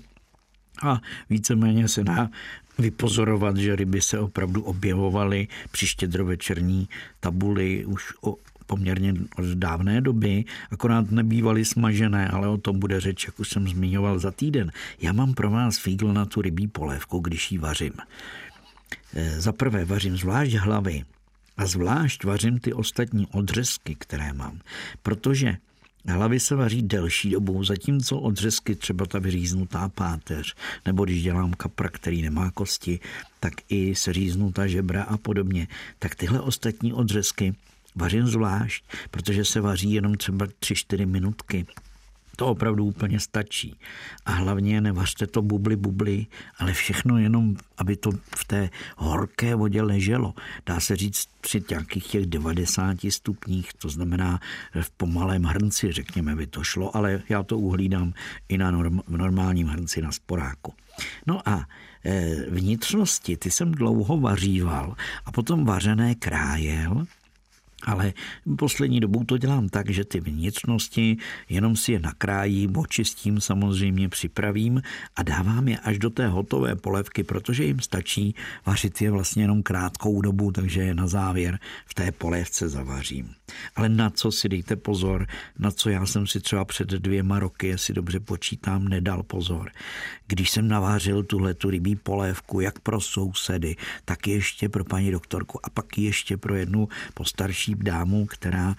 a 0.83 1.01
víceméně 1.31 1.89
se 1.89 2.05
dá 2.05 2.31
vypozorovat, 2.79 3.57
že 3.57 3.77
ryby 3.77 4.01
se 4.01 4.19
opravdu 4.19 4.63
objevovaly 4.63 5.49
při 5.71 5.87
štědrovečerní 5.87 6.89
tabuli 7.21 7.85
už 7.85 8.13
poměrně 8.69 9.15
od 9.37 9.45
dávné 9.45 10.01
doby, 10.01 10.45
akorát 10.71 11.11
nebývaly 11.11 11.65
smažené, 11.65 12.29
ale 12.29 12.49
o 12.49 12.61
tom 12.61 12.79
bude 12.79 13.01
řeč, 13.01 13.27
jak 13.27 13.41
už 13.41 13.49
jsem 13.49 13.69
zmiňoval 13.69 14.19
za 14.19 14.31
týden. 14.31 14.71
Já 15.01 15.13
mám 15.13 15.35
pro 15.35 15.51
vás 15.51 15.79
fígl 15.79 16.13
na 16.13 16.25
tu 16.25 16.43
rybí 16.43 16.69
polévku, 16.69 17.19
když 17.19 17.53
ji 17.53 17.59
vařím. 17.59 17.93
E, 19.15 19.41
za 19.41 19.53
prvé 19.53 19.85
vařím 19.85 20.17
zvlášť 20.17 20.53
hlavy 20.53 21.05
a 21.57 21.67
zvlášť 21.67 22.25
vařím 22.25 22.59
ty 22.59 22.73
ostatní 22.73 23.27
odřezky, 23.33 23.97
které 23.99 24.33
mám, 24.33 24.61
protože 25.03 25.57
Hlavy 26.09 26.41
se 26.41 26.55
vaří 26.55 26.83
delší 26.83 27.31
dobu, 27.31 27.65
zatímco 27.65 28.19
odřezky, 28.19 28.75
třeba 28.75 29.07
ta 29.07 29.19
vyříznutá 29.19 29.89
páteř, 29.89 30.55
nebo 30.87 31.05
když 31.05 31.23
dělám 31.23 31.53
kapra, 31.53 31.89
který 31.89 32.23
nemá 32.23 32.51
kosti, 32.51 33.01
tak 33.41 33.53
i 33.69 33.95
seříznutá 33.95 34.67
žebra 34.67 35.03
a 35.03 35.17
podobně, 35.17 35.69
tak 35.99 36.15
tyhle 36.15 36.41
ostatní 36.41 36.93
odřezky 36.93 37.55
vařím 37.95 38.27
zvlášť, 38.27 38.85
protože 39.11 39.45
se 39.45 39.61
vaří 39.61 39.93
jenom 39.93 40.15
třeba 40.15 40.47
3-4 40.47 41.07
minutky. 41.07 41.67
To 42.39 42.47
opravdu 42.47 42.85
úplně 42.85 43.21
stačí. 43.21 43.79
A 44.27 44.33
hlavně 44.33 44.81
nevařte 44.81 45.27
to 45.27 45.43
bubly 45.43 45.77
bubly, 45.77 46.27
ale 46.59 46.73
všechno 46.73 47.19
jenom, 47.19 47.57
aby 47.79 47.97
to 47.97 48.11
v 48.37 48.45
té 48.47 48.71
horké 48.97 49.55
vodě 49.55 49.83
leželo. 49.83 50.35
Dá 50.67 50.81
se 50.81 50.97
říct 50.97 51.29
při 51.41 51.63
nějakých 51.71 52.07
těch 52.07 52.27
90 52.27 52.97
stupních, 53.09 53.75
to 53.75 53.89
znamená 53.89 54.41
v 54.81 54.91
pomalém 54.91 55.45
hrnci, 55.45 55.93
řekněme, 55.93 56.37
by 56.37 56.47
to 56.47 56.65
šlo, 56.65 56.97
ale 56.97 57.23
já 57.29 57.43
to 57.43 57.59
uhlídám 57.59 58.13
i 58.49 58.59
na 58.59 58.71
norm, 58.71 59.01
v 59.07 59.17
normálním 59.17 59.67
hrnci 59.67 60.03
na 60.03 60.13
sporáku. 60.13 60.75
No 61.27 61.49
a 61.49 61.67
e, 62.05 62.35
vnitřnosti, 62.51 63.37
ty 63.37 63.51
jsem 63.51 63.73
dlouho 63.73 64.21
vaříval 64.21 64.97
a 65.25 65.33
potom 65.33 65.65
vařené 65.65 66.15
krájel 66.15 67.07
ale 67.83 68.13
poslední 68.59 69.01
dobou 69.01 69.25
to 69.25 69.39
dělám 69.39 69.69
tak, 69.69 69.91
že 69.91 70.05
ty 70.05 70.21
vnitřnosti 70.21 71.17
jenom 71.49 71.77
si 71.77 71.93
je 71.93 72.01
nakrájím, 72.01 72.77
očistím 72.77 73.41
samozřejmě, 73.41 74.09
připravím 74.09 74.83
a 75.17 75.23
dávám 75.23 75.69
je 75.69 75.79
až 75.79 75.99
do 75.99 76.11
té 76.11 76.29
hotové 76.29 76.77
polévky, 76.77 77.25
protože 77.25 77.65
jim 77.65 77.81
stačí 77.81 78.35
vařit 78.67 79.03
je 79.03 79.11
vlastně 79.11 79.43
jenom 79.43 79.63
krátkou 79.63 80.21
dobu, 80.21 80.53
takže 80.53 80.83
je 80.83 80.95
na 80.95 81.07
závěr 81.07 81.59
v 81.87 81.95
té 81.95 82.13
polévce 82.13 82.69
zavařím. 82.69 83.35
Ale 83.77 83.89
na 83.89 84.11
co 84.11 84.33
si 84.33 84.49
dejte 84.49 84.77
pozor, 84.77 85.27
na 85.59 85.71
co 85.71 85.91
já 85.91 86.07
jsem 86.07 86.27
si 86.27 86.41
třeba 86.41 86.65
před 86.65 86.89
dvěma 86.89 87.39
roky, 87.39 87.67
jestli 87.67 87.95
dobře 87.95 88.21
počítám, 88.21 88.89
nedal 88.89 89.23
pozor. 89.23 89.71
Když 90.27 90.51
jsem 90.51 90.69
navářil 90.69 91.23
tuhle 91.23 91.55
tu 91.55 91.71
rybí 91.71 91.97
polévku, 91.97 92.61
jak 92.61 92.79
pro 92.79 93.01
sousedy, 93.01 93.77
tak 94.05 94.27
ještě 94.27 94.69
pro 94.69 94.85
paní 94.85 95.11
doktorku 95.11 95.67
a 95.67 95.71
pak 95.71 95.99
ještě 95.99 96.37
pro 96.37 96.55
jednu 96.55 96.89
postarší 97.15 97.68
dámu, 97.77 98.27
která 98.27 98.75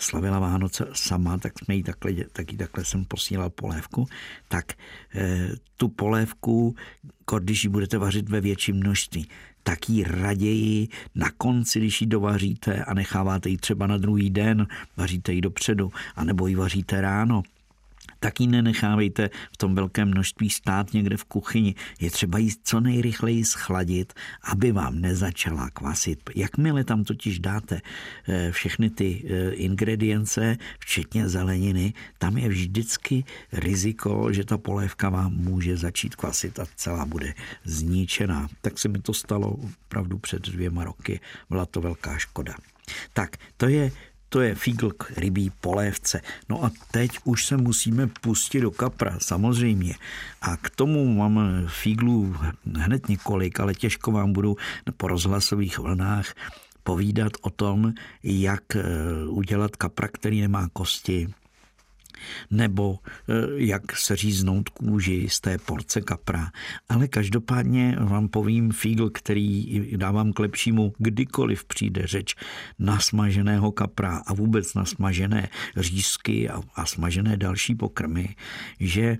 slavila 0.00 0.38
Vánoce 0.38 0.86
sama, 0.92 1.38
tak 1.38 1.52
jsme 1.58 1.74
jí 1.74 1.82
takhle, 1.82 2.12
taky 2.32 2.56
takhle 2.56 2.84
jsem 2.84 3.04
posílal 3.04 3.50
polévku, 3.50 4.08
tak 4.48 4.72
e, 5.14 5.48
tu 5.76 5.88
polévku, 5.88 6.76
když 7.38 7.64
ji 7.64 7.70
budete 7.70 7.98
vařit 7.98 8.28
ve 8.28 8.40
větším 8.40 8.76
množství, 8.76 9.28
tak 9.62 9.88
ji 9.88 10.04
raději 10.04 10.88
na 11.14 11.30
konci, 11.30 11.78
když 11.78 12.00
ji 12.00 12.06
dovaříte 12.06 12.84
a 12.84 12.94
necháváte 12.94 13.48
ji 13.48 13.56
třeba 13.56 13.86
na 13.86 13.98
druhý 13.98 14.30
den, 14.30 14.66
vaříte 14.96 15.32
ji 15.32 15.40
dopředu, 15.40 15.92
anebo 16.16 16.46
ji 16.46 16.54
vaříte 16.54 17.00
ráno, 17.00 17.42
tak 18.22 18.40
ji 18.40 18.46
nenechávejte 18.46 19.30
v 19.52 19.56
tom 19.56 19.74
velkém 19.74 20.08
množství 20.08 20.50
stát 20.50 20.92
někde 20.92 21.16
v 21.16 21.24
kuchyni. 21.24 21.74
Je 22.00 22.10
třeba 22.10 22.38
ji 22.38 22.50
co 22.62 22.80
nejrychleji 22.80 23.44
schladit, 23.44 24.12
aby 24.44 24.72
vám 24.72 25.00
nezačala 25.00 25.70
kvasit. 25.70 26.30
Jakmile 26.34 26.84
tam 26.84 27.04
totiž 27.04 27.38
dáte 27.38 27.80
eh, 28.28 28.52
všechny 28.52 28.90
ty 28.90 29.24
eh, 29.24 29.50
ingredience, 29.50 30.56
včetně 30.78 31.28
zeleniny, 31.28 31.92
tam 32.18 32.38
je 32.38 32.48
vždycky 32.48 33.24
riziko, 33.52 34.32
že 34.32 34.44
ta 34.44 34.58
polévka 34.58 35.08
vám 35.10 35.32
může 35.32 35.76
začít 35.76 36.16
kvasit 36.16 36.58
a 36.58 36.66
celá 36.76 37.06
bude 37.06 37.34
zničená. 37.64 38.48
Tak 38.60 38.78
se 38.78 38.88
mi 38.88 38.98
to 38.98 39.14
stalo 39.14 39.50
opravdu 39.50 40.18
před 40.18 40.42
dvěma 40.42 40.84
roky. 40.84 41.20
Byla 41.50 41.66
to 41.66 41.80
velká 41.80 42.18
škoda. 42.18 42.54
Tak, 43.12 43.36
to 43.56 43.68
je 43.68 43.90
to 44.32 44.40
je 44.40 44.54
fígl 44.54 44.90
k 44.90 45.10
rybí 45.16 45.52
polévce. 45.60 46.20
No 46.48 46.64
a 46.64 46.70
teď 46.90 47.10
už 47.24 47.46
se 47.46 47.56
musíme 47.56 48.06
pustit 48.06 48.60
do 48.60 48.70
kapra, 48.70 49.18
samozřejmě. 49.20 49.94
A 50.42 50.56
k 50.56 50.70
tomu 50.70 51.14
mám 51.14 51.40
fíglů 51.68 52.36
hned 52.74 53.08
několik, 53.08 53.60
ale 53.60 53.74
těžko 53.74 54.12
vám 54.12 54.32
budu 54.32 54.56
po 54.96 55.08
rozhlasových 55.08 55.78
vlnách 55.78 56.34
povídat 56.84 57.32
o 57.42 57.50
tom, 57.50 57.92
jak 58.22 58.76
eh, 58.76 58.82
udělat 59.28 59.76
kapra, 59.76 60.08
který 60.08 60.40
nemá 60.40 60.68
kosti, 60.72 61.28
nebo 62.50 62.98
eh, 63.04 63.32
jak 63.56 63.96
se 63.96 64.16
říznout 64.16 64.68
kůži 64.68 65.26
z 65.30 65.40
té 65.40 65.58
porce 65.58 66.00
kapra. 66.00 66.50
Ale 66.88 67.08
každopádně 67.08 67.96
vám 68.00 68.28
povím 68.28 68.72
fígl, 68.72 69.10
který 69.10 69.80
dávám 69.96 70.32
k 70.32 70.38
lepšímu, 70.38 70.92
kdykoliv 70.98 71.64
přijde 71.64 72.06
řeč 72.06 72.34
na 72.78 73.00
smaženého 73.00 73.72
kapra 73.72 74.22
a 74.26 74.34
vůbec 74.34 74.74
na 74.74 74.84
smažené 74.84 75.48
řízky 75.76 76.48
a, 76.48 76.62
a 76.74 76.86
smažené 76.86 77.36
další 77.36 77.74
pokrmy, 77.74 78.34
že 78.80 79.18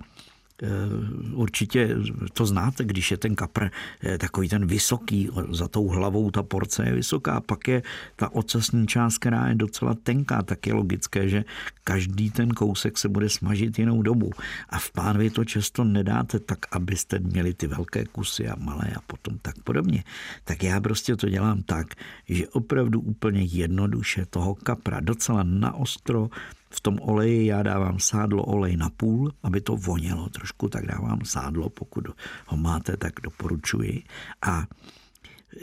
určitě 1.32 1.96
to 2.32 2.46
znáte, 2.46 2.84
když 2.84 3.10
je 3.10 3.16
ten 3.16 3.34
kapr 3.34 3.68
eh, 4.02 4.18
takový 4.18 4.48
ten 4.48 4.66
vysoký, 4.66 5.28
za 5.50 5.68
tou 5.68 5.88
hlavou 5.88 6.30
ta 6.30 6.42
porce 6.42 6.84
je 6.86 6.94
vysoká, 6.94 7.40
pak 7.40 7.68
je 7.68 7.82
ta 8.16 8.34
ocasní 8.34 8.86
část, 8.86 9.18
která 9.18 9.48
je 9.48 9.54
docela 9.54 9.94
tenká, 9.94 10.42
tak 10.42 10.66
je 10.66 10.74
logické, 10.74 11.28
že 11.28 11.44
každý 11.84 12.30
ten 12.30 12.50
kousek 12.50 12.98
se 12.98 13.08
bude 13.08 13.28
smažit 13.28 13.78
jinou 13.78 14.02
dobu. 14.02 14.30
A 14.68 14.78
v 14.78 14.90
pánvi 14.90 15.30
to 15.30 15.44
často 15.44 15.84
nedáte 15.84 16.38
tak, 16.38 16.58
abyste 16.70 17.18
měli 17.18 17.54
ty 17.54 17.66
velké 17.66 18.04
kusy 18.04 18.48
a 18.48 18.56
malé 18.58 18.88
a 18.96 19.00
potom 19.06 19.38
tak 19.42 19.58
podobně. 19.58 20.04
Tak 20.44 20.62
já 20.62 20.80
prostě 20.80 21.16
to 21.16 21.28
dělám 21.28 21.62
tak, 21.62 21.94
že 22.28 22.48
opravdu 22.48 23.00
úplně 23.00 23.42
jednoduše 23.42 24.26
toho 24.26 24.54
kapra 24.54 25.00
docela 25.00 25.42
naostro 25.42 26.30
v 26.72 26.80
tom 26.80 26.98
oleji 27.00 27.46
já 27.46 27.62
dávám 27.62 27.98
sádlo 27.98 28.42
olej 28.44 28.76
na 28.76 28.90
půl, 28.90 29.32
aby 29.42 29.60
to 29.60 29.76
vonělo 29.76 30.28
trošku, 30.28 30.68
tak 30.68 30.86
dávám 30.86 31.20
sádlo, 31.24 31.70
pokud 31.70 32.08
ho 32.46 32.56
máte, 32.56 32.96
tak 32.96 33.12
doporučuji. 33.22 34.02
A 34.42 34.66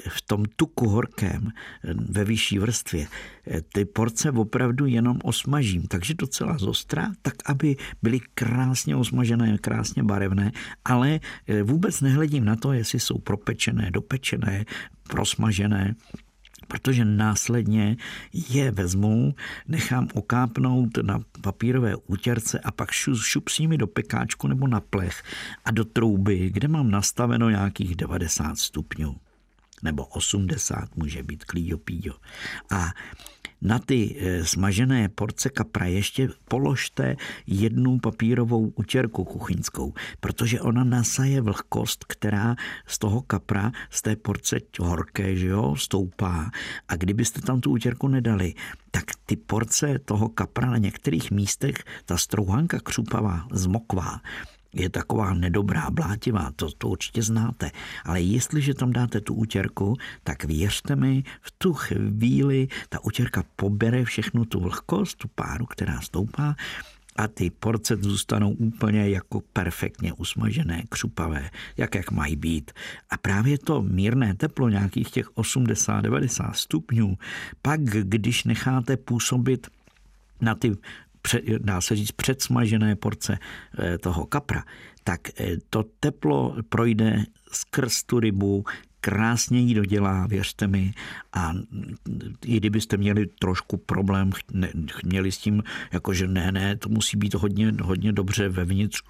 v 0.10 0.22
tom 0.22 0.46
tuku 0.56 0.90
horkém 0.90 1.52
ve 2.10 2.24
vyšší 2.24 2.60
vrstvě 2.60 3.08
ty 3.74 3.86
porce 3.86 4.32
opravdu 4.32 4.86
jenom 4.86 5.20
osmažím, 5.24 5.88
takže 5.88 6.14
docela 6.14 6.58
zostrá, 6.58 7.12
tak 7.22 7.34
aby 7.46 7.76
byly 8.02 8.20
krásně 8.34 8.96
osmažené, 8.96 9.58
krásně 9.58 10.04
barevné, 10.04 10.52
ale 10.86 11.20
vůbec 11.64 12.02
nehledím 12.02 12.46
na 12.46 12.56
to, 12.56 12.74
jestli 12.74 13.00
jsou 13.00 13.18
propečené, 13.18 13.92
dopečené, 13.92 14.66
prosmažené 15.08 15.96
protože 16.68 17.06
následně 17.06 17.98
je 18.34 18.72
vezmu, 18.72 19.36
nechám 19.68 20.08
okápnout 20.14 20.98
na 21.02 21.20
papírové 21.42 21.96
útěrce 21.96 22.60
a 22.60 22.72
pak 22.72 22.92
šup 22.92 23.50
s 23.50 23.60
nimi 23.60 23.78
do 23.78 23.88
pekáčku 23.88 24.48
nebo 24.48 24.68
na 24.68 24.80
plech 24.80 25.24
a 25.66 25.72
do 25.72 25.86
trouby, 25.86 26.50
kde 26.50 26.68
mám 26.68 26.92
nastaveno 26.92 27.50
nějakých 27.50 27.96
90 27.96 28.58
stupňů 28.58 29.16
nebo 29.84 30.06
80 30.06 30.96
může 30.96 31.24
být 31.24 31.46
klíďo 31.46 31.78
píďo. 31.78 32.14
A 32.72 32.92
na 33.62 33.80
ty 33.80 34.16
eh, 34.20 34.46
smažené 34.46 35.10
porce 35.10 35.50
kapra 35.50 35.86
ještě 35.86 36.30
položte 36.48 37.16
jednu 37.48 38.00
papírovou 38.00 38.74
utěrku 38.76 39.24
kuchyňskou, 39.24 39.94
protože 40.20 40.62
ona 40.62 40.84
nasaje 40.84 41.42
vlhkost, 41.42 42.06
která 42.06 42.56
z 42.88 42.98
toho 42.98 43.22
kapra, 43.22 43.72
z 43.90 44.02
té 44.02 44.16
porce 44.16 44.60
horké, 44.80 45.36
že 45.36 45.48
jo, 45.48 45.76
stoupá. 45.76 46.52
A 46.88 46.96
kdybyste 46.96 47.42
tam 47.42 47.62
tu 47.62 47.72
utěrku 47.72 48.08
nedali, 48.08 48.54
tak 48.92 49.04
ty 49.26 49.36
porce 49.36 50.00
toho 50.00 50.30
kapra 50.30 50.70
na 50.70 50.78
některých 50.78 51.32
místech, 51.32 51.76
ta 52.06 52.18
strouhanka 52.18 52.80
křupavá, 52.80 53.48
zmokvá 53.52 54.22
je 54.74 54.90
taková 54.90 55.34
nedobrá, 55.34 55.90
blátivá, 55.90 56.52
to, 56.56 56.72
to 56.72 56.88
určitě 56.88 57.24
znáte. 57.24 57.72
Ale 58.06 58.22
jestliže 58.22 58.74
tam 58.74 58.94
dáte 58.94 59.22
tu 59.22 59.34
utěrku, 59.34 59.96
tak 60.24 60.44
věřte 60.44 60.96
mi, 60.96 61.24
v 61.42 61.52
tu 61.58 61.74
chvíli 61.74 62.68
ta 62.90 63.04
utěrka 63.04 63.44
pobere 63.56 64.06
všechnu 64.06 64.46
tu 64.46 64.60
vlhkost, 64.60 65.18
tu 65.18 65.28
páru, 65.28 65.66
která 65.66 66.02
stoupá 66.02 66.56
a 67.20 67.28
ty 67.28 67.50
porce 67.50 67.96
zůstanou 67.96 68.52
úplně 68.52 69.10
jako 69.10 69.42
perfektně 69.54 70.14
usmažené, 70.14 70.84
křupavé, 70.90 71.50
jak 71.78 71.96
jak 71.96 72.12
mají 72.12 72.36
být. 72.36 72.72
A 73.10 73.18
právě 73.18 73.58
to 73.58 73.82
mírné 73.82 74.34
teplo, 74.34 74.70
nějakých 74.70 75.12
těch 75.12 75.30
80-90 75.30 76.52
stupňů, 76.54 77.18
pak 77.62 77.82
když 77.84 78.44
necháte 78.44 78.98
působit 78.98 79.68
na 80.42 80.56
ty 80.56 80.72
dá 81.58 81.82
se 81.82 81.96
říct, 81.96 82.12
předsmažené 82.12 82.96
porce 82.96 83.38
eh, 83.80 83.98
toho 83.98 84.26
kapra, 84.26 84.64
tak 85.04 85.22
eh, 85.40 85.58
to 85.70 85.86
teplo 86.00 86.56
projde 86.70 87.24
skrz 87.52 88.04
tu 88.04 88.20
rybu, 88.20 88.66
krásně 89.02 89.60
ji 89.60 89.74
dodělá, 89.74 90.28
věřte 90.28 90.68
mi. 90.68 90.94
A 91.34 91.54
i 92.46 92.58
kdybyste 92.58 92.98
měli 92.98 93.28
trošku 93.28 93.78
problém, 93.78 94.32
měli 95.04 95.32
s 95.32 95.38
tím, 95.38 95.64
jakože 95.92 96.28
ne, 96.28 96.52
ne, 96.52 96.76
to 96.76 96.90
musí 96.90 97.18
být 97.18 97.34
hodně, 97.34 97.74
hodně 97.82 98.12
dobře 98.12 98.50
vevnitř 98.50 99.02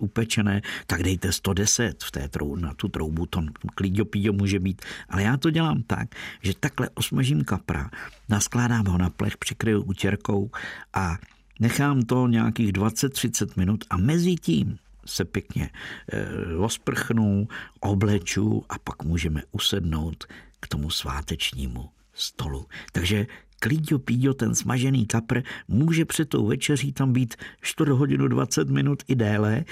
upečené, 0.00 0.62
tak 0.86 1.02
dejte 1.02 1.32
110 1.32 2.02
v 2.02 2.10
té 2.10 2.28
trou, 2.28 2.56
na 2.56 2.74
tu 2.74 2.88
troubu, 2.88 3.26
to 3.26 3.42
klidňo 3.74 4.04
píďo 4.04 4.32
může 4.32 4.58
být. 4.58 4.82
Ale 5.08 5.22
já 5.22 5.36
to 5.36 5.50
dělám 5.50 5.82
tak, 5.82 6.08
že 6.42 6.52
takhle 6.60 6.90
osmažím 6.94 7.44
kapra, 7.44 7.90
naskládám 8.28 8.86
ho 8.86 8.98
na 8.98 9.10
plech, 9.10 9.36
přikryju 9.36 9.82
utěrkou 9.82 10.50
a 10.94 11.16
Nechám 11.60 12.02
to 12.02 12.26
nějakých 12.26 12.72
20-30 12.72 13.48
minut 13.56 13.84
a 13.90 13.96
mezi 13.96 14.34
tím 14.34 14.78
se 15.06 15.24
pěkně 15.24 15.70
e, 16.12 16.56
osprchnu, 16.56 17.48
obleču 17.80 18.64
a 18.68 18.78
pak 18.78 19.02
můžeme 19.02 19.42
usednout 19.52 20.24
k 20.60 20.68
tomu 20.68 20.90
svátečnímu 20.90 21.88
stolu. 22.14 22.66
Takže 22.92 23.26
klíďo 23.60 23.98
píďo, 23.98 24.34
ten 24.34 24.54
smažený 24.54 25.06
kapr, 25.06 25.42
může 25.68 26.04
před 26.04 26.28
tou 26.28 26.46
večeří 26.46 26.92
tam 26.92 27.12
být 27.12 27.34
4 27.60 27.90
hodinu 27.90 28.28
20 28.28 28.68
minut 28.68 29.02
i 29.08 29.14
déle 29.14 29.64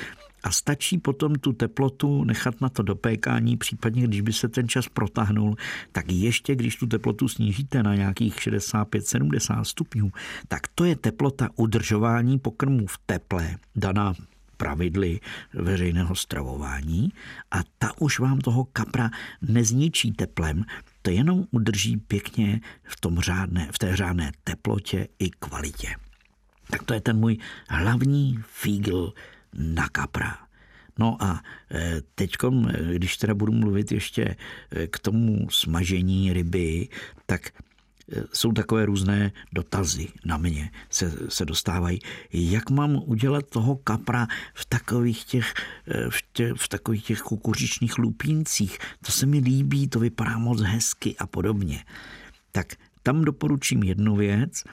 a 0.42 0.50
stačí 0.50 0.98
potom 0.98 1.34
tu 1.34 1.52
teplotu 1.52 2.24
nechat 2.24 2.60
na 2.60 2.68
to 2.68 2.82
dopékání, 2.82 3.56
případně 3.56 4.02
když 4.02 4.20
by 4.20 4.32
se 4.32 4.48
ten 4.48 4.68
čas 4.68 4.88
protahnul, 4.88 5.56
tak 5.92 6.12
ještě 6.12 6.54
když 6.54 6.76
tu 6.76 6.86
teplotu 6.86 7.28
snížíte 7.28 7.82
na 7.82 7.94
nějakých 7.94 8.36
65-70 8.36 9.62
stupňů, 9.62 10.12
tak 10.48 10.60
to 10.74 10.84
je 10.84 10.96
teplota 10.96 11.48
udržování 11.56 12.38
pokrmů 12.38 12.86
v 12.86 12.98
teple, 13.06 13.56
daná 13.76 14.14
pravidly 14.56 15.20
veřejného 15.54 16.14
stravování 16.16 17.12
a 17.50 17.56
ta 17.78 17.92
už 18.00 18.18
vám 18.18 18.38
toho 18.38 18.64
kapra 18.64 19.10
nezničí 19.42 20.12
teplem, 20.12 20.64
to 21.02 21.10
jenom 21.10 21.44
udrží 21.50 21.96
pěkně 21.96 22.60
v, 22.82 23.00
tom 23.00 23.20
řádné, 23.20 23.68
v 23.72 23.78
té 23.78 23.96
řádné 23.96 24.32
teplotě 24.44 25.08
i 25.18 25.30
kvalitě. 25.30 25.88
Tak 26.70 26.82
to 26.82 26.94
je 26.94 27.00
ten 27.00 27.16
můj 27.16 27.38
hlavní 27.68 28.38
fígl 28.46 29.12
na 29.54 29.88
kapra. 29.88 30.48
No 30.98 31.16
a 31.22 31.42
e, 31.70 32.02
teď, 32.14 32.30
když 32.92 33.16
teda 33.16 33.34
budu 33.34 33.52
mluvit 33.52 33.92
ještě 33.92 34.36
e, 34.70 34.86
k 34.86 34.98
tomu 34.98 35.50
smažení 35.50 36.32
ryby, 36.32 36.88
tak 37.26 37.46
e, 37.48 37.52
jsou 38.32 38.52
takové 38.52 38.86
různé 38.86 39.32
dotazy 39.52 40.08
na 40.24 40.36
mě, 40.36 40.70
se, 40.90 41.12
se 41.28 41.44
dostávají. 41.44 41.98
Jak 42.32 42.70
mám 42.70 43.02
udělat 43.06 43.50
toho 43.50 43.76
kapra 43.76 44.26
v 44.54 44.66
takových 44.66 45.24
těch, 45.24 45.54
v, 46.08 46.22
tě, 46.32 46.54
v 46.56 46.68
takových 46.68 47.04
těch 47.04 47.20
kukuřičných 47.20 47.98
lupíncích? 47.98 48.78
To 49.06 49.12
se 49.12 49.26
mi 49.26 49.38
líbí, 49.38 49.88
to 49.88 49.98
vypadá 49.98 50.38
moc 50.38 50.60
hezky 50.60 51.16
a 51.18 51.26
podobně. 51.26 51.84
Tak 52.52 52.66
tam 53.02 53.24
doporučím 53.24 53.82
jednu 53.82 54.16
věc. 54.16 54.64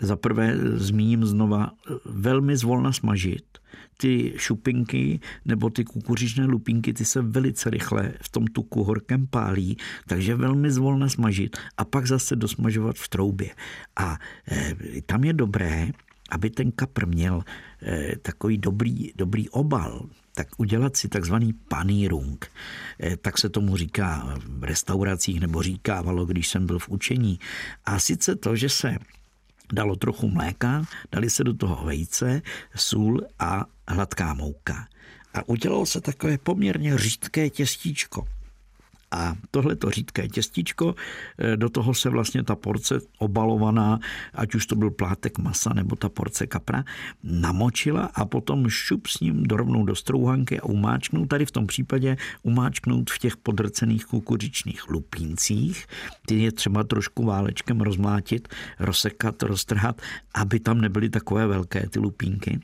Za 0.00 0.16
prvé 0.16 0.56
zmíním 0.74 1.24
znova 1.24 1.70
velmi 2.04 2.56
zvolna 2.56 2.92
smažit– 2.92 3.44
ty 4.02 4.32
šupinky 4.36 5.20
nebo 5.44 5.70
ty 5.70 5.84
kukuřičné 5.84 6.44
lupinky, 6.44 6.92
ty 6.92 7.04
se 7.04 7.22
velice 7.22 7.70
rychle 7.70 8.12
v 8.20 8.28
tom 8.28 8.46
tuku 8.46 8.84
horkem 8.84 9.26
pálí, 9.26 9.76
takže 10.06 10.34
velmi 10.34 10.70
zvolna 10.70 11.08
smažit 11.08 11.56
a 11.76 11.84
pak 11.84 12.06
zase 12.06 12.36
dosmažovat 12.36 12.96
v 12.96 13.08
troubě. 13.08 13.50
A 13.96 14.18
e, 14.50 14.74
tam 15.06 15.24
je 15.24 15.32
dobré, 15.32 15.88
aby 16.30 16.50
ten 16.50 16.72
kapr 16.72 17.06
měl 17.06 17.42
e, 17.82 18.16
takový 18.16 18.58
dobrý, 18.58 19.12
dobrý 19.16 19.48
obal, 19.48 20.06
tak 20.34 20.48
udělat 20.56 20.96
si 20.96 21.08
takzvaný 21.08 21.52
panírung. 21.52 22.50
E, 23.02 23.16
tak 23.16 23.38
se 23.38 23.48
tomu 23.48 23.76
říká 23.76 24.38
v 24.46 24.64
restauracích 24.64 25.40
nebo 25.40 25.62
říkávalo, 25.62 26.26
když 26.26 26.48
jsem 26.48 26.66
byl 26.66 26.78
v 26.78 26.88
učení. 26.88 27.38
A 27.84 27.98
sice 27.98 28.36
to, 28.36 28.56
že 28.56 28.68
se 28.68 28.98
dalo 29.72 29.96
trochu 29.96 30.28
mléka, 30.28 30.84
dali 31.12 31.30
se 31.30 31.44
do 31.44 31.54
toho 31.54 31.84
vejce, 31.86 32.42
sůl 32.76 33.20
a 33.38 33.64
hladká 33.88 34.34
mouka. 34.34 34.88
A 35.34 35.48
udělalo 35.48 35.86
se 35.86 36.00
takové 36.00 36.38
poměrně 36.38 36.98
řídké 36.98 37.50
těstíčko. 37.50 38.28
A 39.12 39.34
tohle 39.50 39.76
to 39.76 39.90
řídké 39.90 40.28
těstíčko, 40.28 40.94
eh, 41.38 41.56
do 41.56 41.68
toho 41.68 41.94
se 41.94 42.10
vlastně 42.10 42.42
ta 42.42 42.56
porce 42.56 43.00
obalovaná, 43.18 44.00
ať 44.34 44.54
už 44.54 44.66
to 44.66 44.76
byl 44.76 44.90
plátek 44.90 45.38
masa 45.38 45.72
nebo 45.74 45.96
ta 45.96 46.08
porce 46.08 46.46
kapra, 46.46 46.84
namočila 47.22 48.10
a 48.14 48.24
potom 48.24 48.68
šup 48.68 49.06
s 49.06 49.20
ním 49.20 49.42
dorovnou 49.42 49.84
do 49.84 49.94
strouhanky 49.94 50.60
a 50.60 50.64
umáčknout, 50.64 51.28
tady 51.28 51.46
v 51.46 51.50
tom 51.50 51.66
případě 51.66 52.16
umáčknout 52.42 53.10
v 53.10 53.18
těch 53.18 53.36
podrcených 53.36 54.06
kukuřičných 54.06 54.90
lupíncích. 54.90 55.86
Ty 56.26 56.42
je 56.42 56.52
třeba 56.52 56.84
trošku 56.84 57.24
válečkem 57.24 57.80
rozmlátit, 57.80 58.48
rozsekat, 58.78 59.42
roztrhat, 59.42 60.02
aby 60.34 60.60
tam 60.60 60.80
nebyly 60.80 61.10
takové 61.10 61.46
velké 61.46 61.88
ty 61.88 61.98
lupínky 61.98 62.60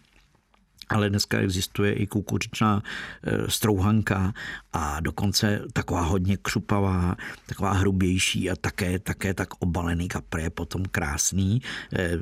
ale 0.89 1.11
dneska 1.11 1.39
existuje 1.39 1.93
i 1.93 2.07
kukuřičná 2.07 2.83
e, 3.23 3.51
strouhanka 3.51 4.33
a 4.73 5.01
dokonce 5.01 5.63
taková 5.73 6.03
hodně 6.03 6.37
křupavá, 6.37 7.17
taková 7.47 7.73
hrubější 7.73 8.51
a 8.51 8.57
také, 8.57 8.99
také 8.99 9.35
tak 9.35 9.49
obalený 9.59 10.09
kapr 10.09 10.39
je 10.39 10.51
potom 10.51 10.85
krásný. 10.85 11.63
E, 11.93 12.19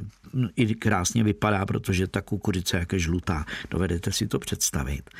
I 0.56 0.74
krásně 0.74 1.24
vypadá, 1.24 1.66
protože 1.66 2.06
ta 2.06 2.22
kukuřice 2.22 2.78
jak 2.78 2.92
je 2.92 2.98
žlutá. 2.98 3.44
Dovedete 3.70 4.12
si 4.12 4.28
to 4.28 4.38
představit. 4.38 5.10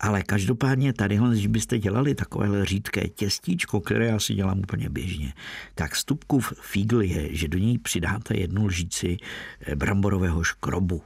Ale 0.00 0.22
každopádně 0.22 0.92
tady, 0.92 1.18
když 1.30 1.46
byste 1.46 1.78
dělali 1.78 2.14
takové 2.14 2.64
řídké 2.64 3.08
těstíčko, 3.08 3.80
které 3.80 4.06
já 4.06 4.18
si 4.18 4.34
dělám 4.34 4.58
úplně 4.58 4.88
běžně, 4.88 5.32
tak 5.74 5.96
stupkův 5.96 6.52
fígl 6.60 7.02
je, 7.02 7.36
že 7.36 7.48
do 7.48 7.58
něj 7.58 7.78
přidáte 7.78 8.36
jednu 8.36 8.66
lžíci 8.66 9.16
e, 9.60 9.76
bramborového 9.76 10.42
škrobu 10.42 11.02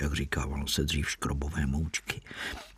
jak 0.00 0.14
říkávalo 0.14 0.66
se 0.66 0.84
dřív, 0.84 1.10
škrobové 1.10 1.66
moučky. 1.66 2.20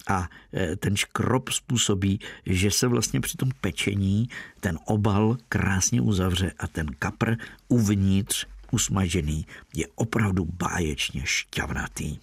A 0.08 0.28
e, 0.54 0.76
ten 0.76 0.96
škrob 0.96 1.50
způsobí, 1.50 2.20
že 2.46 2.70
se 2.70 2.86
vlastně 2.86 3.20
při 3.20 3.36
tom 3.36 3.50
pečení 3.60 4.28
ten 4.60 4.78
obal 4.84 5.36
krásně 5.48 6.00
uzavře 6.00 6.52
a 6.58 6.66
ten 6.66 6.86
kapr 6.98 7.36
uvnitř 7.68 8.46
usmažený 8.70 9.46
je 9.74 9.86
opravdu 9.94 10.44
báječně 10.44 11.22
šťavnatý. 11.24 12.18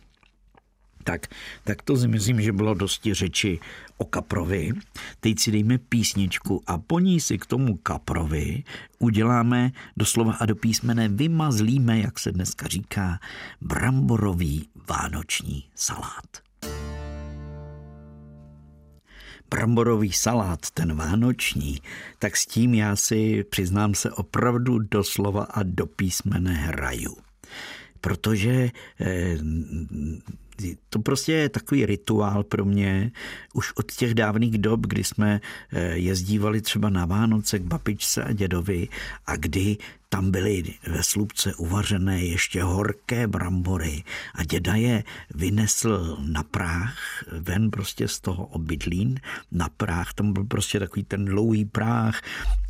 Tak, 1.04 1.28
tak 1.64 1.82
to 1.82 1.98
si 1.98 2.08
myslím, 2.08 2.42
že 2.42 2.52
bylo 2.52 2.74
dosti 2.74 3.14
řeči 3.14 3.60
o 3.98 4.06
kaprovi. 4.06 4.72
Teď 5.20 5.40
si 5.40 5.52
dejme 5.52 5.78
písničku 5.78 6.64
a 6.68 6.78
po 6.78 7.00
ní 7.00 7.20
si 7.20 7.38
k 7.38 7.46
tomu 7.46 7.78
kaprovi 7.78 8.64
uděláme 9.00 9.72
doslova 9.98 10.34
a 10.34 10.46
do 10.46 10.56
písmene 10.56 11.10
vymazlíme, 11.10 12.00
jak 12.00 12.20
se 12.20 12.32
dneska 12.32 12.68
říká, 12.68 13.20
bramborový 13.62 14.68
vánoční 14.90 15.64
salát. 15.76 16.50
Bramborový 19.50 20.12
salát, 20.12 20.72
ten 20.72 20.96
vánoční, 20.96 21.82
tak 22.20 22.38
s 22.38 22.46
tím 22.46 22.74
já 22.74 22.96
si, 22.96 23.44
přiznám 23.50 23.94
se, 23.96 24.12
opravdu 24.12 24.80
doslova 24.80 25.44
a 25.44 25.64
do 25.64 25.86
písmene 25.86 26.54
hraju. 26.54 27.18
Protože 28.02 28.72
eh, 29.00 29.38
to 30.90 31.00
prostě 31.00 31.34
je 31.34 31.50
takový 31.50 31.86
rituál 31.86 32.44
pro 32.44 32.66
mě. 32.66 33.12
Už 33.54 33.72
od 33.76 33.92
těch 33.92 34.14
dávných 34.14 34.58
dob, 34.58 34.88
kdy 34.88 35.04
jsme 35.04 35.42
eh, 35.72 35.98
jezdívali 35.98 36.62
třeba 36.62 36.90
na 36.90 37.06
Vánoce 37.06 37.60
k 37.60 37.64
babičce 37.64 38.24
a 38.24 38.32
dědovi 38.32 38.88
a 39.26 39.36
kdy 39.36 39.78
tam 40.10 40.32
byly 40.32 40.64
ve 40.88 41.04
slupce 41.04 41.56
uvařené 41.56 42.24
ještě 42.24 42.64
horké 42.64 43.28
brambory 43.28 44.04
a 44.36 44.44
děda 44.44 44.76
je 44.76 45.04
vynesl 45.36 46.18
na 46.26 46.44
práh, 46.44 47.24
ven 47.32 47.72
prostě 47.72 48.08
z 48.08 48.20
toho 48.20 48.46
obydlín, 48.46 49.20
na 49.52 49.70
práh, 49.70 50.14
tam 50.14 50.34
byl 50.34 50.44
prostě 50.44 50.80
takový 50.80 51.04
ten 51.04 51.26
dlouhý 51.26 51.66
práh, 51.66 52.22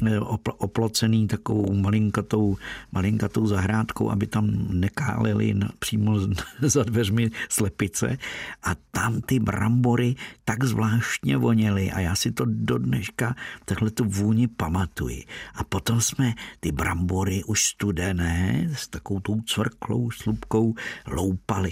eh, 0.08 0.20
oplocený 0.58 1.28
takovou 1.28 1.74
malinkatou, 1.74 2.58
malinkatou 2.92 3.48
zahrádkou, 3.48 4.12
aby 4.12 4.28
tam 4.28 4.68
nekálili 4.70 5.56
přímo 5.80 6.20
za 6.62 6.84
dveřmi 6.84 7.32
slepice 7.80 8.18
a 8.64 8.76
tam 8.92 9.22
ty 9.22 9.40
brambory 9.40 10.16
tak 10.44 10.64
zvláštně 10.64 11.38
voněly 11.38 11.92
a 11.92 12.00
já 12.00 12.16
si 12.16 12.32
to 12.32 12.46
do 12.46 12.78
dneška 12.78 13.36
takhle 13.66 13.92
tu 13.92 14.06
vůni 14.06 14.48
pamatuji. 14.48 15.24
A 15.56 15.64
potom 15.64 16.02
jsme 16.02 16.34
ty 16.60 16.72
brambory 16.72 17.44
už 17.44 17.66
studené 17.66 18.70
s 18.76 18.88
takovou 18.88 19.20
tou 19.20 19.42
cvrklou 19.42 20.12
slupkou 20.12 20.76
loupali. 21.08 21.72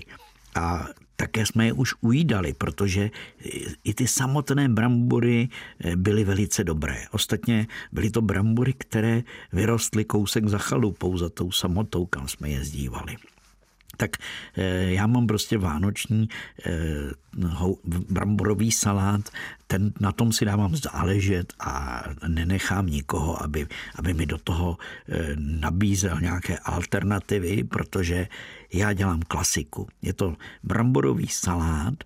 A 0.55 0.87
také 1.15 1.45
jsme 1.45 1.65
je 1.65 1.73
už 1.73 1.93
ujídali, 2.01 2.53
protože 2.53 3.09
i 3.83 3.93
ty 3.93 4.07
samotné 4.07 4.69
brambory 4.69 5.49
eh, 5.79 5.95
byly 5.95 6.23
velice 6.23 6.63
dobré. 6.63 7.05
Ostatně 7.11 7.67
byly 7.91 8.09
to 8.09 8.21
brambory, 8.21 8.73
které 8.73 9.23
vyrostly 9.53 10.05
kousek 10.05 10.47
za 10.47 10.57
chalupou, 10.57 11.17
za 11.17 11.29
tou 11.29 11.51
samotou, 11.51 12.05
kam 12.05 12.27
jsme 12.27 12.49
jezdívali 12.49 13.17
tak 13.97 14.17
eh, 14.57 14.93
já 14.93 15.07
mám 15.07 15.27
prostě 15.27 15.57
vánoční 15.57 16.29
eh, 16.65 16.71
bramborový 18.09 18.71
salát, 18.71 19.29
ten, 19.67 19.93
na 19.99 20.11
tom 20.11 20.33
si 20.33 20.45
dávám 20.45 20.75
záležet 20.75 21.53
a 21.59 22.03
nenechám 22.27 22.87
nikoho, 22.87 23.43
aby, 23.43 23.67
aby 23.95 24.13
mi 24.13 24.25
do 24.25 24.37
toho 24.37 24.77
eh, 25.09 25.35
nabízel 25.35 26.17
nějaké 26.21 26.57
alternativy, 26.57 27.63
protože 27.63 28.27
já 28.73 28.93
dělám 28.93 29.21
klasiku. 29.27 29.87
Je 30.01 30.13
to 30.13 30.35
bramborový 30.63 31.27
salát 31.27 32.03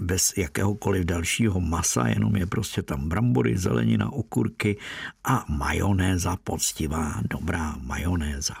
bez 0.00 0.32
jakéhokoliv 0.36 1.04
dalšího 1.04 1.60
masa, 1.60 2.08
jenom 2.08 2.36
je 2.36 2.46
prostě 2.46 2.82
tam 2.82 3.08
brambory, 3.08 3.58
zelenina, 3.58 4.12
okurky 4.12 4.76
a 5.24 5.44
majonéza, 5.48 6.36
poctivá, 6.36 7.20
dobrá 7.30 7.76
majonéza 7.82 8.54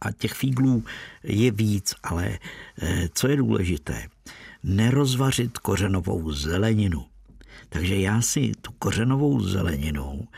a 0.00 0.12
těch 0.12 0.32
fíglů 0.32 0.84
je 1.22 1.50
víc, 1.50 1.94
ale 2.02 2.38
eh, 2.82 3.08
co 3.14 3.28
je 3.28 3.36
důležité, 3.36 4.06
nerozvařit 4.62 5.58
kořenovou 5.58 6.32
zeleninu. 6.32 7.06
Takže 7.68 7.96
já 7.96 8.22
si 8.22 8.52
tu 8.62 8.72
kořenovou 8.72 9.40
zeleninu 9.40 10.28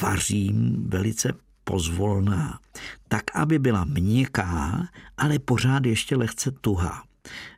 vařím 0.00 0.84
velice 0.88 1.32
pozvolná, 1.64 2.60
tak, 3.08 3.24
aby 3.34 3.58
byla 3.58 3.84
měkká, 3.84 4.88
ale 5.16 5.38
pořád 5.38 5.86
ještě 5.86 6.16
lehce 6.16 6.50
tuhá. 6.50 7.02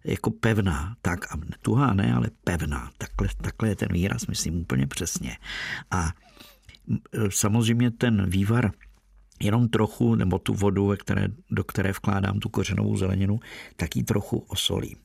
Jako 0.05 0.31
pevná, 0.31 0.97
tak, 1.03 1.21
tuhá 1.63 1.95
ne, 1.95 2.15
ale 2.15 2.29
pevná. 2.45 2.91
Takhle, 2.99 3.29
takhle 3.43 3.69
je 3.69 3.77
ten 3.77 3.89
výraz, 3.93 4.27
myslím 4.27 4.61
úplně 4.61 4.87
přesně. 4.87 5.37
A 5.91 6.13
samozřejmě 7.29 7.91
ten 7.91 8.31
vývar 8.31 8.73
jenom 9.43 9.69
trochu, 9.69 10.15
nebo 10.15 10.39
tu 10.39 10.55
vodu, 10.55 10.87
ve 10.87 10.97
které, 10.97 11.29
do 11.51 11.65
které 11.65 11.93
vkládám 11.93 12.41
tu 12.41 12.49
kořenovou 12.49 12.97
zeleninu, 12.97 13.41
tak 13.77 13.97
ji 13.97 14.03
trochu 14.03 14.39
osolím. 14.39 14.97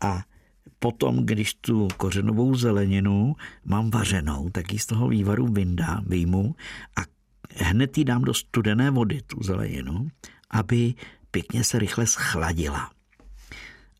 A 0.00 0.22
potom, 0.78 1.26
když 1.26 1.54
tu 1.54 1.88
kořenovou 1.96 2.54
zeleninu 2.54 3.36
mám 3.64 3.90
vařenou, 3.90 4.50
tak 4.50 4.72
ji 4.72 4.78
z 4.78 4.86
toho 4.86 5.08
vývaru 5.08 5.46
vyndám, 5.46 6.04
vyjmu 6.06 6.54
a 6.96 7.00
hned 7.64 7.98
ji 7.98 8.04
dám 8.04 8.22
do 8.22 8.34
studené 8.34 8.90
vody, 8.90 9.20
tu 9.26 9.42
zeleninu, 9.42 10.08
aby 10.50 10.94
pěkně 11.30 11.64
se 11.64 11.78
rychle 11.78 12.06
schladila 12.06 12.90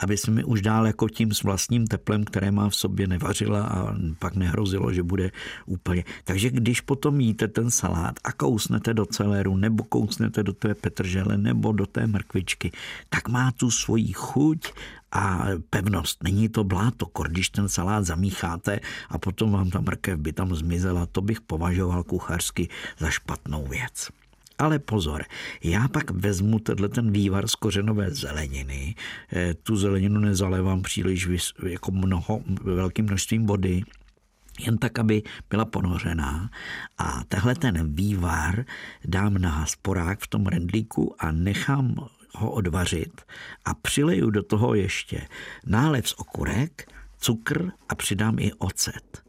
aby 0.04 0.16
se 0.16 0.30
mi 0.30 0.44
už 0.44 0.62
dál 0.62 0.86
jako 0.86 1.08
tím 1.08 1.32
s 1.32 1.42
vlastním 1.42 1.86
teplem, 1.86 2.24
které 2.24 2.50
má 2.50 2.68
v 2.68 2.76
sobě, 2.76 3.06
nevařila 3.06 3.62
a 3.64 3.94
pak 4.18 4.36
nehrozilo, 4.36 4.92
že 4.92 5.02
bude 5.02 5.30
úplně. 5.66 6.04
Takže 6.24 6.50
když 6.50 6.80
potom 6.80 7.20
jíte 7.20 7.48
ten 7.48 7.70
salát 7.70 8.14
a 8.24 8.32
kousnete 8.32 8.94
do 8.94 9.06
celéru, 9.06 9.56
nebo 9.56 9.84
kousnete 9.84 10.42
do 10.42 10.52
té 10.52 10.74
petržele, 10.74 11.38
nebo 11.38 11.72
do 11.72 11.86
té 11.86 12.06
mrkvičky, 12.06 12.72
tak 13.08 13.28
má 13.28 13.52
tu 13.52 13.70
svoji 13.70 14.12
chuť 14.12 14.72
a 15.12 15.46
pevnost. 15.70 16.22
Není 16.22 16.48
to 16.48 16.64
bláto, 16.64 17.06
když 17.28 17.48
ten 17.48 17.68
salát 17.68 18.04
zamícháte 18.04 18.80
a 19.08 19.18
potom 19.18 19.52
vám 19.52 19.70
ta 19.70 19.80
mrkev 19.80 20.18
by 20.18 20.32
tam 20.32 20.54
zmizela, 20.54 21.06
to 21.06 21.20
bych 21.22 21.40
považoval 21.40 22.02
kuchařsky 22.02 22.68
za 22.98 23.10
špatnou 23.10 23.66
věc. 23.66 24.08
Ale 24.58 24.78
pozor, 24.78 25.24
já 25.64 25.88
pak 25.88 26.10
vezmu 26.10 26.58
tenhle 26.58 26.88
ten 26.88 27.12
vývar 27.12 27.48
z 27.48 27.54
kořenové 27.54 28.10
zeleniny, 28.10 28.94
eh, 29.32 29.54
tu 29.54 29.76
zeleninu 29.76 30.20
nezalevám 30.20 30.82
příliš 30.82 31.28
jako 31.66 31.90
mnoho, 31.90 32.40
velkým 32.62 33.04
množstvím 33.04 33.46
vody, 33.46 33.82
jen 34.60 34.78
tak, 34.78 34.98
aby 34.98 35.22
byla 35.50 35.64
ponořená. 35.64 36.50
A 36.98 37.24
tehle 37.28 37.54
ten 37.54 37.94
vývar 37.94 38.64
dám 39.04 39.38
na 39.38 39.66
sporák 39.66 40.20
v 40.20 40.28
tom 40.28 40.46
rendlíku 40.46 41.14
a 41.18 41.32
nechám 41.32 41.94
ho 42.34 42.50
odvařit 42.50 43.22
a 43.64 43.74
přileju 43.74 44.30
do 44.30 44.42
toho 44.42 44.74
ještě 44.74 45.28
nálev 45.66 46.08
z 46.08 46.14
okurek, 46.18 46.92
cukr 47.18 47.70
a 47.88 47.94
přidám 47.94 48.38
i 48.38 48.52
ocet. 48.52 49.22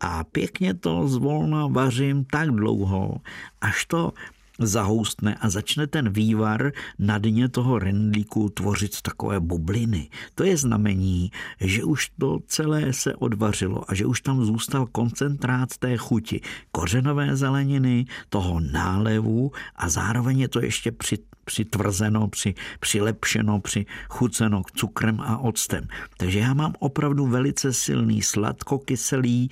A 0.00 0.24
pěkně 0.24 0.74
to 0.74 1.08
zvolna 1.08 1.66
vařím 1.66 2.24
tak 2.24 2.50
dlouho, 2.50 3.20
až 3.60 3.84
to 3.84 4.12
zahoustne 4.58 5.34
a 5.34 5.50
začne 5.50 5.86
ten 5.86 6.08
vývar 6.08 6.72
na 6.98 7.18
dně 7.18 7.48
toho 7.48 7.78
rendlíku 7.78 8.48
tvořit 8.48 9.02
takové 9.02 9.40
bubliny. 9.40 10.08
To 10.34 10.44
je 10.44 10.56
znamení, 10.56 11.30
že 11.60 11.84
už 11.84 12.10
to 12.18 12.38
celé 12.46 12.92
se 12.92 13.14
odvařilo 13.14 13.90
a 13.90 13.94
že 13.94 14.06
už 14.06 14.20
tam 14.20 14.44
zůstal 14.44 14.86
koncentrát 14.86 15.76
té 15.78 15.96
chuti 15.96 16.40
kořenové 16.72 17.36
zeleniny, 17.36 18.04
toho 18.28 18.60
nálevu 18.60 19.52
a 19.76 19.88
zároveň 19.88 20.40
je 20.40 20.48
to 20.48 20.64
ještě 20.64 20.92
při 20.92 21.18
přitvrzeno, 21.44 22.28
při, 22.28 22.54
přilepšeno, 22.80 23.60
přichuceno 23.60 24.62
cukrem 24.76 25.20
a 25.20 25.38
octem. 25.38 25.88
Takže 26.16 26.38
já 26.38 26.54
mám 26.54 26.74
opravdu 26.78 27.26
velice 27.26 27.72
silný 27.72 28.22
sladkokyselý 28.22 29.50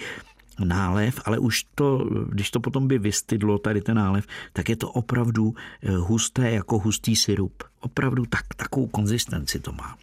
nálev, 0.64 1.20
ale 1.25 1.38
už 1.38 1.64
to, 1.75 2.09
když 2.29 2.51
to 2.51 2.61
potom 2.61 2.88
by 2.88 2.98
vystydlo, 2.98 3.59
tady 3.59 3.81
ten 3.81 3.96
nálev, 3.96 4.27
tak 4.53 4.68
je 4.68 4.77
to 4.77 4.90
opravdu 4.90 5.55
eh, 5.55 5.96
husté 5.96 6.51
jako 6.51 6.79
hustý 6.79 7.16
syrup. 7.16 7.62
Opravdu 7.81 8.27
tak, 8.27 8.55
takovou 8.57 8.87
konzistenci 8.87 9.61
to 9.61 9.72
má. 9.72 9.96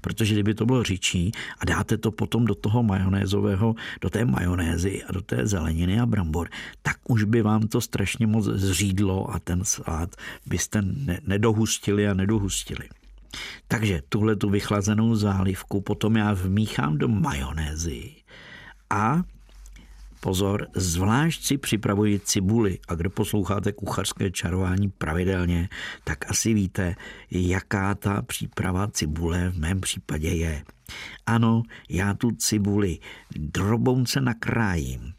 Protože 0.00 0.34
kdyby 0.34 0.54
to 0.54 0.66
bylo 0.66 0.82
řičí 0.82 1.32
a 1.58 1.64
dáte 1.64 1.96
to 1.96 2.10
potom 2.10 2.44
do 2.44 2.54
toho 2.54 2.82
majonézového, 2.82 3.74
do 4.00 4.10
té 4.10 4.24
majonézy 4.24 5.04
a 5.04 5.12
do 5.12 5.20
té 5.20 5.46
zeleniny 5.46 6.00
a 6.00 6.06
brambor, 6.06 6.48
tak 6.82 6.96
už 7.08 7.24
by 7.24 7.42
vám 7.42 7.68
to 7.68 7.80
strašně 7.80 8.26
moc 8.26 8.44
zřídlo 8.44 9.34
a 9.34 9.38
ten 9.38 9.64
salát 9.64 10.16
byste 10.46 10.82
nedohustili 11.26 12.08
a 12.08 12.14
nedohustili. 12.14 12.88
Takže 13.68 14.02
tuhle 14.08 14.36
tu 14.36 14.50
vychlazenou 14.50 15.14
zálivku 15.14 15.80
potom 15.80 16.16
já 16.16 16.32
vmíchám 16.32 16.98
do 16.98 17.08
majonézy 17.08 18.10
a 18.90 19.22
Pozor, 20.20 20.66
zvlášť 20.74 21.44
si 21.44 21.58
připravuji 21.58 22.20
cibuli 22.20 22.78
a 22.88 22.94
kdo 22.94 23.10
posloucháte 23.10 23.72
kuchařské 23.72 24.30
čarování 24.30 24.88
pravidelně, 24.88 25.68
tak 26.04 26.30
asi 26.30 26.54
víte, 26.54 26.94
jaká 27.30 27.94
ta 27.94 28.22
příprava 28.22 28.88
cibule 28.88 29.50
v 29.50 29.58
mém 29.58 29.80
případě 29.80 30.28
je. 30.28 30.64
Ano, 31.26 31.62
já 31.88 32.14
tu 32.14 32.30
cibuli 32.30 32.98
drobonce 33.36 34.20
nakrájím 34.20 35.12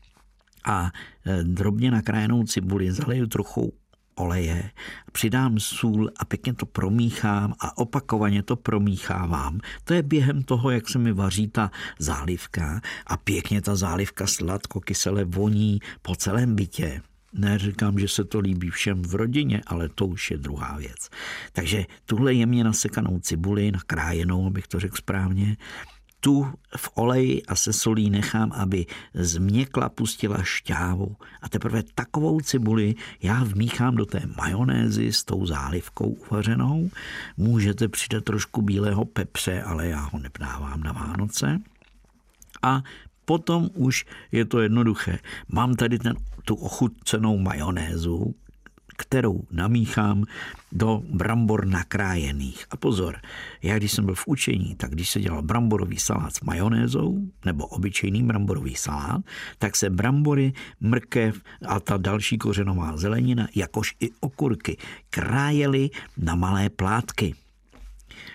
a 0.65 0.91
e, 1.25 1.43
drobně 1.43 1.91
nakrájenou 1.91 2.43
cibuli 2.43 2.91
zaleju 2.91 3.27
trochu 3.27 3.73
oleje, 4.19 4.71
přidám 5.11 5.59
sůl 5.59 6.11
a 6.19 6.25
pěkně 6.25 6.53
to 6.53 6.65
promíchám 6.65 7.53
a 7.59 7.77
opakovaně 7.77 8.43
to 8.43 8.55
promíchávám. 8.55 9.59
To 9.83 9.93
je 9.93 10.03
během 10.03 10.43
toho, 10.43 10.71
jak 10.71 10.89
se 10.89 10.99
mi 10.99 11.13
vaří 11.13 11.47
ta 11.47 11.71
zálivka 11.99 12.81
a 13.07 13.17
pěkně 13.17 13.61
ta 13.61 13.75
zálivka 13.75 14.27
sladko 14.27 14.79
kysele 14.79 15.25
voní 15.25 15.79
po 16.01 16.15
celém 16.15 16.55
bytě. 16.55 17.01
Neříkám, 17.33 17.99
že 17.99 18.07
se 18.07 18.23
to 18.23 18.39
líbí 18.39 18.69
všem 18.69 19.01
v 19.01 19.15
rodině, 19.15 19.61
ale 19.67 19.89
to 19.89 20.07
už 20.07 20.31
je 20.31 20.37
druhá 20.37 20.77
věc. 20.77 21.09
Takže 21.53 21.85
tuhle 22.05 22.33
jemně 22.33 22.63
nasekanou 22.63 23.19
cibuli, 23.19 23.71
nakrájenou, 23.71 24.47
abych 24.47 24.67
to 24.67 24.79
řekl 24.79 24.95
správně, 24.97 25.57
tu 26.19 26.47
v 26.77 26.89
oleji 26.95 27.43
a 27.43 27.55
se 27.55 27.73
solí 27.73 28.09
nechám, 28.09 28.51
aby 28.51 28.85
změkla, 29.13 29.89
pustila 29.89 30.43
šťávu. 30.43 31.15
A 31.41 31.49
teprve 31.49 31.83
takovou 31.95 32.39
cibuli 32.39 32.95
já 33.21 33.43
vmíchám 33.43 33.95
do 33.95 34.05
té 34.05 34.21
majonézy 34.37 35.13
s 35.13 35.23
tou 35.23 35.45
zálivkou 35.45 36.07
uvařenou. 36.09 36.89
Můžete 37.37 37.87
přidat 37.87 38.23
trošku 38.23 38.61
bílého 38.61 39.05
pepře, 39.05 39.61
ale 39.61 39.87
já 39.87 39.99
ho 39.99 40.19
nepnávám 40.19 40.83
na 40.83 40.91
Vánoce. 40.91 41.59
A 42.61 42.83
potom 43.25 43.69
už 43.73 44.05
je 44.31 44.45
to 44.45 44.59
jednoduché. 44.59 45.19
Mám 45.47 45.75
tady 45.75 45.99
ten, 45.99 46.15
tu 46.45 46.55
ochutcenou 46.55 47.37
majonézu, 47.37 48.35
kterou 48.99 49.43
namíchám 49.51 50.23
do 50.71 51.01
brambor 51.09 51.65
nakrájených. 51.65 52.65
A 52.71 52.77
pozor, 52.77 53.17
já 53.63 53.77
když 53.77 53.91
jsem 53.91 54.05
byl 54.05 54.15
v 54.15 54.27
učení, 54.27 54.75
tak 54.75 54.91
když 54.91 55.09
se 55.09 55.19
dělal 55.19 55.41
bramborový 55.41 55.97
salát 55.97 56.35
s 56.35 56.41
majonézou, 56.41 57.19
nebo 57.45 57.65
obyčejný 57.65 58.23
bramborový 58.23 58.75
salát, 58.75 59.21
tak 59.57 59.75
se 59.75 59.89
brambory, 59.89 60.53
mrkev 60.79 61.41
a 61.67 61.79
ta 61.79 61.97
další 61.97 62.37
kořenová 62.37 62.97
zelenina, 62.97 63.47
jakož 63.55 63.95
i 63.99 64.09
okurky, 64.19 64.77
krájely 65.09 65.89
na 66.17 66.35
malé 66.35 66.69
plátky. 66.69 67.35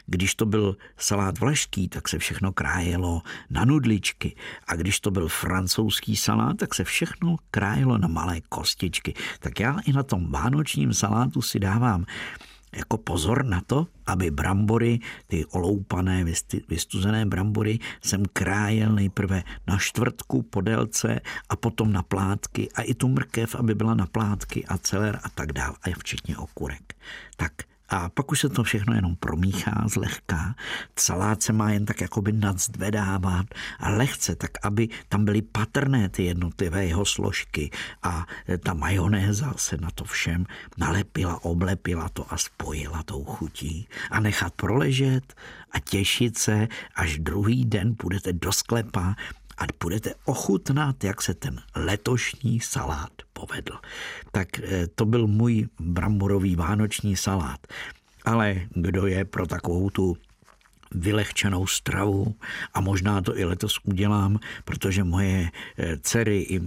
Když 0.06 0.34
to 0.34 0.46
byl 0.46 0.76
salát 0.96 1.38
vlašský, 1.38 1.88
tak 1.88 2.08
se 2.08 2.18
všechno 2.18 2.52
krájelo 2.52 3.22
na 3.50 3.64
nudličky. 3.64 4.36
A 4.66 4.74
když 4.76 5.00
to 5.00 5.10
byl 5.10 5.28
francouzský 5.28 6.16
salát, 6.16 6.56
tak 6.56 6.74
se 6.74 6.84
všechno 6.84 7.36
krájelo 7.50 7.98
na 7.98 8.08
malé 8.08 8.40
kostičky. 8.40 9.14
Tak 9.40 9.60
já 9.60 9.78
i 9.86 9.92
na 9.92 10.02
tom 10.02 10.30
vánočním 10.30 10.94
salátu 10.94 11.42
si 11.42 11.58
dávám 11.58 12.04
jako 12.76 12.98
pozor 12.98 13.44
na 13.44 13.60
to, 13.60 13.86
aby 14.06 14.30
brambory, 14.30 14.98
ty 15.26 15.44
oloupané, 15.44 16.24
vystuzené 16.68 17.26
brambory, 17.26 17.78
jsem 18.02 18.22
krájel 18.32 18.92
nejprve 18.92 19.42
na 19.66 19.78
čtvrtku 19.78 20.42
po 20.42 20.60
délce 20.60 21.20
a 21.48 21.56
potom 21.56 21.92
na 21.92 22.02
plátky 22.02 22.68
a 22.72 22.82
i 22.82 22.94
tu 22.94 23.08
mrkev, 23.08 23.54
aby 23.54 23.74
byla 23.74 23.94
na 23.94 24.06
plátky 24.06 24.66
a 24.66 24.78
celer 24.78 25.20
a 25.22 25.28
tak 25.28 25.52
dál, 25.52 25.74
a 25.82 25.94
včetně 25.98 26.36
okurek. 26.36 26.94
Tak 27.36 27.52
a 27.94 28.08
pak 28.08 28.32
už 28.32 28.40
se 28.40 28.48
to 28.48 28.62
všechno 28.62 28.94
jenom 28.94 29.16
promíchá 29.16 29.84
zlehka. 29.86 30.54
Salát 30.98 31.42
se 31.42 31.52
má 31.52 31.70
jen 31.70 31.84
tak 31.86 32.00
jakoby 32.00 32.32
nadzvedávat 32.32 33.46
a 33.78 33.90
lehce, 33.90 34.36
tak 34.36 34.50
aby 34.62 34.88
tam 35.08 35.24
byly 35.24 35.42
patrné 35.42 36.08
ty 36.08 36.24
jednotlivé 36.24 36.86
jeho 36.86 37.04
složky 37.04 37.70
a 38.02 38.26
ta 38.62 38.74
majonéza 38.74 39.54
se 39.56 39.76
na 39.76 39.90
to 39.94 40.04
všem 40.04 40.46
nalepila, 40.78 41.44
oblepila 41.44 42.08
to 42.08 42.32
a 42.32 42.36
spojila 42.36 43.02
tou 43.02 43.24
chutí. 43.24 43.88
A 44.10 44.20
nechat 44.20 44.52
proležet 44.54 45.34
a 45.70 45.80
těšit 45.80 46.38
se, 46.38 46.68
až 46.94 47.18
druhý 47.18 47.64
den 47.64 47.94
půjdete 47.96 48.32
do 48.32 48.52
sklepa 48.52 49.14
a 49.58 49.64
budete 49.82 50.14
ochutnat, 50.24 51.04
jak 51.04 51.22
se 51.22 51.34
ten 51.34 51.62
letošní 51.74 52.60
salát 52.60 53.12
povedl. 53.32 53.78
Tak 54.32 54.58
eh, 54.58 54.86
to 54.86 55.04
byl 55.04 55.26
můj 55.26 55.68
bramborový 55.80 56.56
vánoční 56.56 57.16
salát. 57.16 57.66
Ale 58.24 58.60
kdo 58.74 59.06
je 59.06 59.24
pro 59.24 59.46
takovou 59.46 59.90
tu 59.90 60.16
vylehčenou 60.94 61.66
stravu 61.66 62.34
a 62.74 62.80
možná 62.80 63.20
to 63.20 63.38
i 63.38 63.44
letos 63.44 63.78
udělám, 63.84 64.38
protože 64.64 65.04
moje 65.04 65.50
eh, 65.78 65.96
dcery 66.02 66.38
i, 66.38 66.60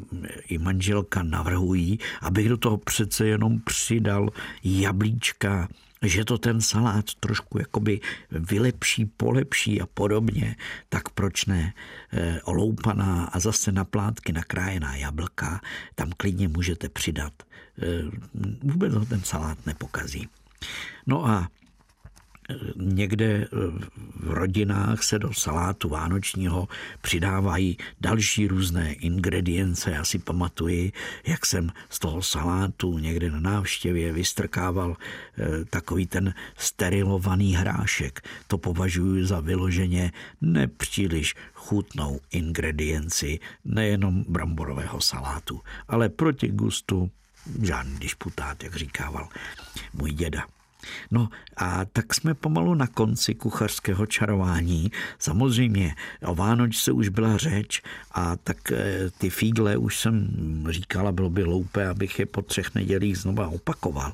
i 0.48 0.58
manželka 0.58 1.24
navrhují, 1.24 2.00
abych 2.22 2.50
do 2.50 2.58
toho 2.58 2.78
přece 2.78 3.28
jenom 3.28 3.60
přidal 3.60 4.30
jablíčka, 4.64 5.68
že 6.02 6.26
to 6.26 6.38
ten 6.38 6.62
salát 6.62 7.06
trošku 7.20 7.60
jakoby 7.60 8.00
vylepší, 8.32 9.06
polepší 9.06 9.82
a 9.82 9.86
podobně, 9.86 10.56
tak 10.90 11.10
proč 11.10 11.46
ne 11.46 11.74
e, 12.14 12.42
oloupaná 12.42 13.26
a 13.26 13.40
zase 13.40 13.72
na 13.72 13.86
plátky 13.86 14.34
nakrájená 14.34 14.96
jablka, 14.96 15.62
tam 15.96 16.12
klidně 16.18 16.48
můžete 16.48 16.90
přidat. 16.90 17.34
E, 17.44 18.04
vůbec 18.64 18.94
ho 18.94 19.06
ten 19.06 19.22
salát 19.22 19.66
nepokazí. 19.66 20.30
No 21.08 21.28
a 21.28 21.50
Někde 22.76 23.48
v 24.16 24.32
rodinách 24.32 25.04
se 25.04 25.20
do 25.20 25.34
salátu 25.34 25.90
vánočního 25.90 26.68
přidávají 27.02 27.78
další 28.02 28.48
různé 28.48 28.94
ingredience. 28.94 29.92
Já 29.92 30.06
si 30.06 30.20
pamatuji, 30.20 30.92
jak 31.28 31.46
jsem 31.46 31.72
z 31.90 32.00
toho 32.00 32.22
salátu 32.22 32.98
někde 32.98 33.32
na 33.32 33.40
návštěvě 33.40 34.14
vystrkával 34.14 34.98
eh, 35.38 35.66
takový 35.66 36.08
ten 36.08 36.34
sterilovaný 36.58 37.56
hrášek. 37.56 38.22
To 38.48 38.58
považuji 38.58 39.26
za 39.26 39.40
vyloženě 39.40 40.12
nepříliš 40.42 41.36
chutnou 41.54 42.20
ingredienci 42.32 43.40
nejenom 43.66 44.26
bramborového 44.28 45.02
salátu, 45.02 45.62
ale 45.88 46.10
proti 46.10 46.48
gustu 46.48 47.12
žádný 47.62 48.00
disputát, 48.00 48.64
jak 48.64 48.76
říkával 48.76 49.30
můj 49.94 50.12
děda. 50.12 50.57
No 51.12 51.30
a 51.58 51.86
tak 51.86 52.14
jsme 52.14 52.34
pomalu 52.34 52.76
na 52.76 52.88
konci 52.88 53.36
kuchařského 53.36 54.06
čarování. 54.06 54.92
Samozřejmě 55.20 55.96
o 56.26 56.36
Vánočce 56.36 56.92
už 56.92 57.10
byla 57.10 57.38
řeč 57.38 57.82
a 58.12 58.36
tak 58.36 58.72
eh, 58.72 59.10
ty 59.18 59.30
fígle 59.30 59.78
už 59.78 60.00
jsem 60.00 60.28
říkala, 60.70 61.12
bylo 61.12 61.30
by 61.30 61.44
loupé, 61.44 61.88
abych 61.88 62.20
je 62.20 62.26
po 62.26 62.42
třech 62.42 62.76
nedělích 62.76 63.18
znova 63.18 63.48
opakoval. 63.48 64.14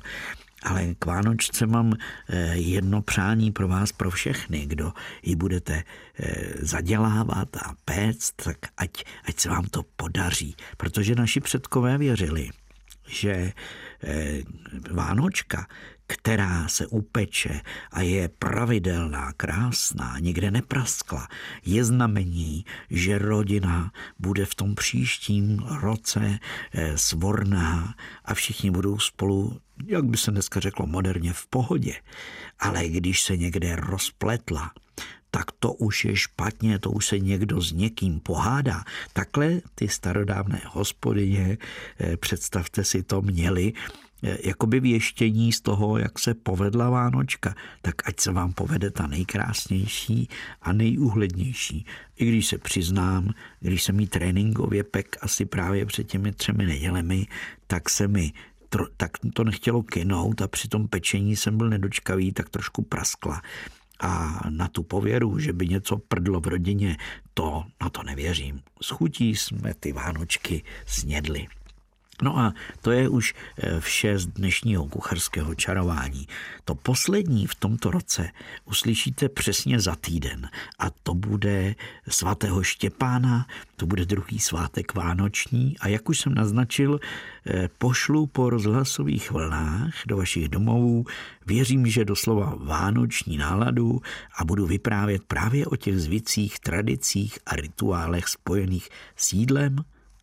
Ale 0.62 0.94
k 0.98 1.04
Vánočce 1.04 1.66
mám 1.66 1.92
eh, 2.28 2.56
jedno 2.56 3.02
přání 3.02 3.52
pro 3.52 3.68
vás, 3.68 3.92
pro 3.92 4.10
všechny, 4.10 4.66
kdo 4.66 4.92
ji 5.22 5.36
budete 5.36 5.82
eh, 6.18 6.44
zadělávat 6.58 7.56
a 7.56 7.74
péct, 7.84 8.42
tak 8.44 8.56
ať, 8.76 9.04
ať 9.28 9.40
se 9.40 9.48
vám 9.48 9.66
to 9.66 9.82
podaří. 9.96 10.56
Protože 10.76 11.14
naši 11.14 11.40
předkové 11.40 11.98
věřili, 11.98 12.50
že 13.06 13.52
Vánočka 14.90 15.66
která 16.06 16.68
se 16.68 16.86
upeče 16.86 17.60
a 17.90 18.00
je 18.00 18.28
pravidelná, 18.28 19.32
krásná, 19.32 20.18
nikde 20.18 20.50
nepraskla, 20.50 21.28
je 21.64 21.84
znamení, 21.84 22.64
že 22.90 23.18
rodina 23.18 23.92
bude 24.18 24.46
v 24.46 24.54
tom 24.54 24.74
příštím 24.74 25.58
roce 25.58 26.38
eh, 26.72 26.98
svorná 26.98 27.94
a 28.24 28.34
všichni 28.34 28.70
budou 28.70 28.98
spolu, 28.98 29.60
jak 29.86 30.04
by 30.04 30.16
se 30.16 30.30
dneska 30.30 30.60
řeklo 30.60 30.86
moderně, 30.86 31.32
v 31.32 31.46
pohodě. 31.46 31.94
Ale 32.58 32.88
když 32.88 33.22
se 33.22 33.36
někde 33.36 33.76
rozpletla, 33.76 34.70
tak 35.30 35.52
to 35.58 35.72
už 35.72 36.04
je 36.04 36.16
špatně, 36.16 36.78
to 36.78 36.90
už 36.90 37.06
se 37.06 37.18
někdo 37.18 37.60
s 37.60 37.72
někým 37.72 38.20
pohádá. 38.20 38.84
Takhle 39.12 39.60
ty 39.74 39.88
starodávné 39.88 40.60
hospodyně, 40.66 41.58
eh, 42.00 42.16
představte 42.16 42.84
si 42.84 43.02
to, 43.02 43.22
měli 43.22 43.72
jakoby 44.44 44.80
věštění 44.80 45.52
z 45.52 45.60
toho, 45.60 45.98
jak 45.98 46.18
se 46.18 46.34
povedla 46.34 46.90
Vánočka, 46.90 47.54
tak 47.82 48.08
ať 48.08 48.20
se 48.20 48.32
vám 48.32 48.52
povede 48.52 48.90
ta 48.90 49.06
nejkrásnější 49.06 50.28
a 50.62 50.72
nejúhlednější. 50.72 51.86
I 52.16 52.26
když 52.26 52.46
se 52.46 52.58
přiznám, 52.58 53.30
když 53.60 53.82
jsem 53.82 54.00
jí 54.00 54.06
tréninkově 54.06 54.84
pek 54.84 55.16
asi 55.20 55.44
právě 55.44 55.86
před 55.86 56.04
těmi 56.04 56.32
třemi 56.32 56.66
nedělemi, 56.66 57.26
tak 57.66 57.90
se 57.90 58.08
mi 58.08 58.32
tak 58.96 59.10
to 59.34 59.44
nechtělo 59.44 59.82
kynout 59.82 60.42
a 60.42 60.48
při 60.48 60.68
tom 60.68 60.88
pečení 60.88 61.36
jsem 61.36 61.56
byl 61.56 61.68
nedočkavý, 61.68 62.32
tak 62.32 62.50
trošku 62.50 62.82
praskla. 62.82 63.42
A 64.00 64.40
na 64.50 64.68
tu 64.68 64.82
pověru, 64.82 65.38
že 65.38 65.52
by 65.52 65.68
něco 65.68 65.96
prdlo 65.96 66.40
v 66.40 66.46
rodině, 66.46 66.96
to 67.34 67.64
na 67.82 67.90
to 67.90 68.02
nevěřím. 68.02 68.60
S 68.82 68.88
chutí 68.90 69.36
jsme 69.36 69.74
ty 69.74 69.92
Vánočky 69.92 70.62
snědli. 70.86 71.46
No 72.22 72.38
a 72.38 72.54
to 72.80 72.90
je 72.90 73.08
už 73.08 73.34
eh, 73.58 73.80
vše 73.80 74.18
z 74.18 74.26
dnešního 74.26 74.86
kucharského 74.86 75.54
čarování. 75.54 76.28
To 76.64 76.74
poslední 76.74 77.46
v 77.46 77.54
tomto 77.54 77.90
roce 77.90 78.30
uslyšíte 78.64 79.28
přesně 79.28 79.80
za 79.80 79.94
týden. 79.94 80.48
A 80.78 80.90
to 80.90 81.14
bude 81.14 81.74
svatého 82.08 82.62
Štěpána, 82.62 83.46
to 83.76 83.86
bude 83.86 84.04
druhý 84.04 84.38
svátek 84.38 84.94
vánoční 84.94 85.78
a 85.78 85.88
jak 85.88 86.08
už 86.08 86.20
jsem 86.20 86.34
naznačil, 86.34 87.00
eh, 87.46 87.68
pošlu 87.78 88.26
po 88.26 88.50
rozhlasových 88.50 89.30
vlnách 89.30 89.94
do 90.06 90.16
vašich 90.16 90.48
domovů, 90.48 91.04
věřím, 91.46 91.86
že 91.86 92.04
doslova 92.04 92.54
vánoční 92.58 93.36
náladu 93.36 94.00
a 94.38 94.44
budu 94.44 94.66
vyprávět 94.66 95.22
právě 95.24 95.66
o 95.66 95.76
těch 95.76 96.00
zvicích, 96.00 96.60
tradicích 96.60 97.38
a 97.46 97.56
rituálech 97.56 98.28
spojených 98.28 98.88
s 99.16 99.32
jídlem 99.32 99.76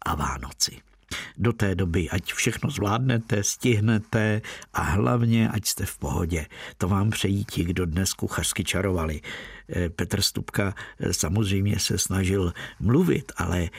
a 0.06 0.16
Vánoci 0.16 0.91
do 1.38 1.54
té 1.54 1.76
doby, 1.76 2.10
ať 2.10 2.34
všechno 2.34 2.70
zvládnete, 2.70 3.44
stihnete 3.44 4.42
a 4.74 4.82
hlavně, 4.82 5.50
ať 5.50 5.66
jste 5.66 5.86
v 5.86 5.98
pohodě. 5.98 6.46
To 6.78 6.88
vám 6.88 7.10
přejí 7.10 7.46
ti, 7.46 7.64
kdo 7.64 7.86
dnes 7.86 8.14
kuchařsky 8.14 8.64
čarovali. 8.64 9.22
Eh, 9.70 9.90
Petr 9.90 10.22
Stupka 10.22 10.76
eh, 11.00 11.14
samozřejmě 11.14 11.80
se 11.80 11.98
snažil 11.98 12.54
mluvit, 12.80 13.32
ale 13.38 13.70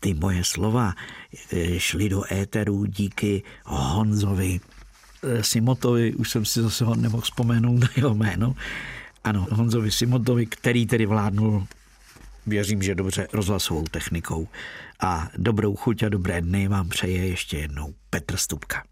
ty 0.00 0.14
moje 0.14 0.44
slova 0.44 0.94
eh, 1.52 1.78
šly 1.78 2.08
do 2.08 2.32
éteru 2.32 2.84
díky 2.84 3.42
Honzovi 3.64 4.60
Simotovi, 5.40 6.14
už 6.14 6.30
jsem 6.30 6.44
si 6.44 6.62
zase 6.62 6.84
ho 6.84 6.94
nemohl 6.94 7.22
vzpomenout 7.22 7.78
na 7.78 7.88
jeho 7.96 8.14
jméno. 8.14 8.54
Ano, 9.24 9.46
Honzovi 9.50 9.90
Simotovi, 9.90 10.46
který 10.46 10.86
tedy 10.86 11.06
vládnul 11.06 11.66
věřím, 12.46 12.82
že 12.82 12.94
dobře 12.94 13.28
rozhlasovou 13.32 13.82
technikou. 13.82 14.48
A 15.02 15.28
dobrou 15.38 15.74
chuť 15.74 16.02
a 16.02 16.08
dobré 16.08 16.40
dny 16.40 16.68
vám 16.68 16.88
přeje 16.88 17.26
ještě 17.26 17.56
jednou 17.56 17.94
Petr 18.10 18.36
Stupka. 18.36 18.82